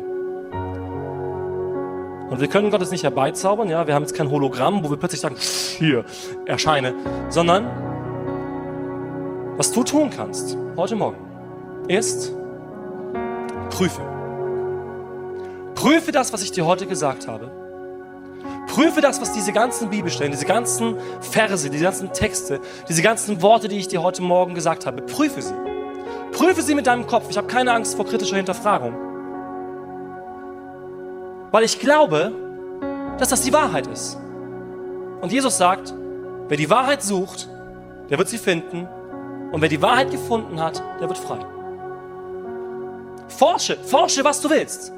Und 2.30 2.40
wir 2.40 2.48
können 2.48 2.70
Gottes 2.70 2.90
nicht 2.90 3.04
herbeizaubern, 3.04 3.68
ja, 3.70 3.86
wir 3.86 3.94
haben 3.94 4.02
jetzt 4.02 4.14
kein 4.14 4.30
Hologramm, 4.30 4.84
wo 4.84 4.90
wir 4.90 4.98
plötzlich 4.98 5.20
sagen, 5.20 5.36
hier, 5.38 6.04
erscheine, 6.44 6.94
sondern 7.30 7.66
was 9.56 9.72
du 9.72 9.82
tun 9.82 10.10
kannst 10.10 10.56
heute 10.76 10.94
Morgen 10.94 11.18
ist, 11.88 12.32
prüfe. 13.70 14.17
Prüfe 15.78 16.10
das, 16.10 16.32
was 16.32 16.42
ich 16.42 16.50
dir 16.50 16.66
heute 16.66 16.88
gesagt 16.88 17.28
habe. 17.28 17.52
Prüfe 18.66 19.00
das, 19.00 19.20
was 19.20 19.32
diese 19.32 19.52
ganzen 19.52 19.90
Bibelstellen, 19.90 20.32
diese 20.32 20.44
ganzen 20.44 20.96
Verse, 21.20 21.70
diese 21.70 21.84
ganzen 21.84 22.12
Texte, 22.12 22.60
diese 22.88 23.00
ganzen 23.00 23.40
Worte, 23.42 23.68
die 23.68 23.78
ich 23.78 23.86
dir 23.86 24.02
heute 24.02 24.20
Morgen 24.20 24.56
gesagt 24.56 24.86
habe, 24.86 25.02
prüfe 25.02 25.40
sie. 25.40 25.54
Prüfe 26.32 26.62
sie 26.62 26.74
mit 26.74 26.88
deinem 26.88 27.06
Kopf. 27.06 27.26
Ich 27.30 27.36
habe 27.36 27.46
keine 27.46 27.72
Angst 27.72 27.94
vor 27.94 28.04
kritischer 28.06 28.34
Hinterfragung. 28.34 28.92
Weil 31.52 31.62
ich 31.62 31.78
glaube, 31.78 32.32
dass 33.18 33.28
das 33.28 33.42
die 33.42 33.52
Wahrheit 33.52 33.86
ist. 33.86 34.18
Und 35.20 35.30
Jesus 35.30 35.58
sagt, 35.58 35.94
wer 36.48 36.56
die 36.56 36.70
Wahrheit 36.70 37.04
sucht, 37.04 37.48
der 38.10 38.18
wird 38.18 38.28
sie 38.28 38.38
finden. 38.38 38.88
Und 39.52 39.60
wer 39.60 39.68
die 39.68 39.80
Wahrheit 39.80 40.10
gefunden 40.10 40.60
hat, 40.60 40.82
der 41.00 41.08
wird 41.08 41.18
frei. 41.18 41.38
Forsche, 43.28 43.76
forsche, 43.76 44.24
was 44.24 44.40
du 44.40 44.50
willst. 44.50 44.97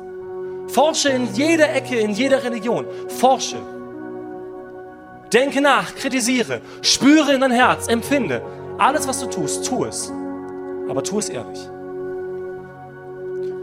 Forsche 0.72 1.08
in 1.08 1.32
jeder 1.34 1.74
Ecke, 1.74 1.98
in 1.98 2.10
jeder 2.10 2.42
Religion. 2.42 2.86
Forsche. 3.08 3.56
Denke 5.32 5.60
nach, 5.60 5.94
kritisiere, 5.94 6.60
spüre 6.82 7.32
in 7.34 7.40
dein 7.40 7.52
Herz, 7.52 7.86
empfinde. 7.88 8.42
Alles, 8.78 9.06
was 9.06 9.20
du 9.20 9.26
tust, 9.26 9.66
tu 9.66 9.84
es. 9.84 10.12
Aber 10.88 11.02
tu 11.02 11.18
es 11.18 11.28
ehrlich. 11.28 11.68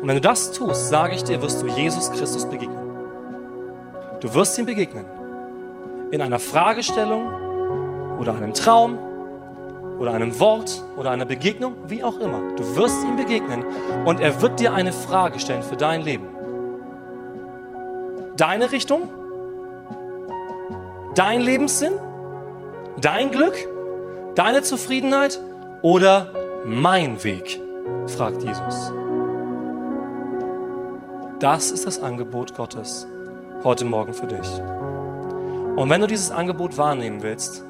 Und 0.01 0.07
wenn 0.07 0.15
du 0.15 0.21
das 0.21 0.51
tust, 0.51 0.87
sage 0.87 1.15
ich 1.15 1.23
dir, 1.23 1.41
wirst 1.41 1.61
du 1.61 1.67
Jesus 1.67 2.11
Christus 2.11 2.45
begegnen. 2.45 2.87
Du 4.19 4.33
wirst 4.33 4.57
ihm 4.57 4.65
begegnen. 4.65 5.05
In 6.11 6.21
einer 6.21 6.39
Fragestellung 6.39 8.17
oder 8.19 8.35
einem 8.35 8.53
Traum 8.53 8.97
oder 9.99 10.13
einem 10.13 10.39
Wort 10.39 10.83
oder 10.95 11.11
einer 11.11 11.25
Begegnung, 11.25 11.75
wie 11.87 12.03
auch 12.03 12.19
immer. 12.19 12.41
Du 12.55 12.75
wirst 12.75 13.03
ihm 13.03 13.15
begegnen 13.17 13.65
und 14.05 14.19
er 14.19 14.41
wird 14.41 14.59
dir 14.59 14.73
eine 14.73 14.93
Frage 14.93 15.39
stellen 15.39 15.63
für 15.63 15.75
dein 15.75 16.01
Leben. 16.01 16.36
Deine 18.37 18.71
Richtung? 18.71 19.09
Dein 21.15 21.41
Lebenssinn? 21.41 21.93
Dein 23.01 23.31
Glück? 23.31 23.55
Deine 24.35 24.61
Zufriedenheit? 24.61 25.41
Oder 25.81 26.31
mein 26.63 27.23
Weg? 27.23 27.59
fragt 28.05 28.43
Jesus. 28.43 28.93
Das 31.39 31.71
ist 31.71 31.87
das 31.87 32.01
Angebot 32.01 32.55
Gottes 32.55 33.07
heute 33.63 33.85
Morgen 33.85 34.13
für 34.13 34.27
dich. 34.27 34.47
Und 35.75 35.89
wenn 35.89 36.01
du 36.01 36.07
dieses 36.07 36.29
Angebot 36.29 36.77
wahrnehmen 36.77 37.23
willst, 37.23 37.63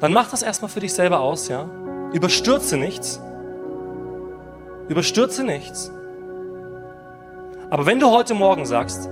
dann 0.00 0.12
mach 0.14 0.30
das 0.30 0.42
erstmal 0.42 0.70
für 0.70 0.80
dich 0.80 0.94
selber 0.94 1.20
aus, 1.20 1.48
ja? 1.48 1.68
Überstürze 2.14 2.78
nichts. 2.78 3.20
Überstürze 4.88 5.44
nichts. 5.44 5.90
Aber 7.68 7.84
wenn 7.84 8.00
du 8.00 8.10
heute 8.10 8.32
Morgen 8.32 8.64
sagst, 8.64 9.10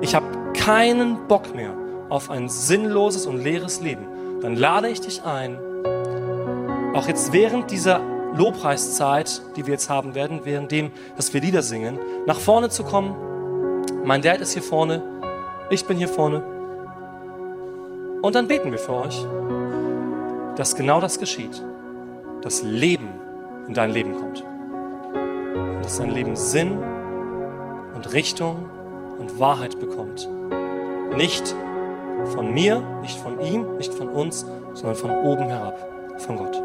ich 0.00 0.14
habe 0.14 0.26
keinen 0.54 1.26
Bock 1.28 1.54
mehr 1.54 1.74
auf 2.08 2.30
ein 2.30 2.48
sinnloses 2.48 3.26
und 3.26 3.42
leeres 3.42 3.80
Leben, 3.80 4.06
dann 4.40 4.54
lade 4.56 4.88
ich 4.88 5.00
dich 5.00 5.24
ein, 5.24 5.58
auch 6.94 7.08
jetzt 7.08 7.32
während 7.32 7.70
dieser 7.70 8.00
Lobpreiszeit, 8.34 9.42
die 9.56 9.66
wir 9.66 9.72
jetzt 9.72 9.88
haben 9.88 10.14
werden, 10.14 10.40
während 10.44 10.70
dem, 10.70 10.90
dass 11.16 11.32
wir 11.32 11.40
Lieder 11.40 11.62
singen, 11.62 11.98
nach 12.26 12.38
vorne 12.38 12.68
zu 12.68 12.84
kommen 12.84 13.14
Mein 14.04 14.22
Dad 14.22 14.40
ist 14.40 14.52
hier 14.52 14.62
vorne. 14.62 15.02
Ich 15.68 15.84
bin 15.84 15.96
hier 15.96 16.08
vorne. 16.08 16.42
Und 18.22 18.34
dann 18.34 18.46
beten 18.46 18.70
wir 18.70 18.78
für 18.78 18.92
euch, 18.92 19.26
dass 20.56 20.76
genau 20.76 21.00
das 21.00 21.18
geschieht. 21.18 21.62
Das 22.40 22.62
Leben 22.62 23.08
in 23.66 23.74
dein 23.74 23.90
Leben 23.90 24.14
kommt. 24.14 24.44
Und 24.44 25.84
dass 25.84 25.98
dein 25.98 26.10
Leben 26.10 26.36
Sinn 26.36 26.78
und 27.94 28.12
Richtung 28.12 28.70
und 29.18 29.38
Wahrheit 29.38 29.78
bekommt. 29.78 30.28
Nicht 31.16 31.54
von 32.34 32.52
mir, 32.52 32.82
nicht 33.02 33.18
von 33.18 33.40
ihm, 33.40 33.76
nicht 33.76 33.92
von 33.92 34.08
uns, 34.08 34.46
sondern 34.74 34.96
von 34.96 35.10
oben 35.10 35.44
herab, 35.44 35.78
von 36.18 36.36
Gott. 36.36 36.62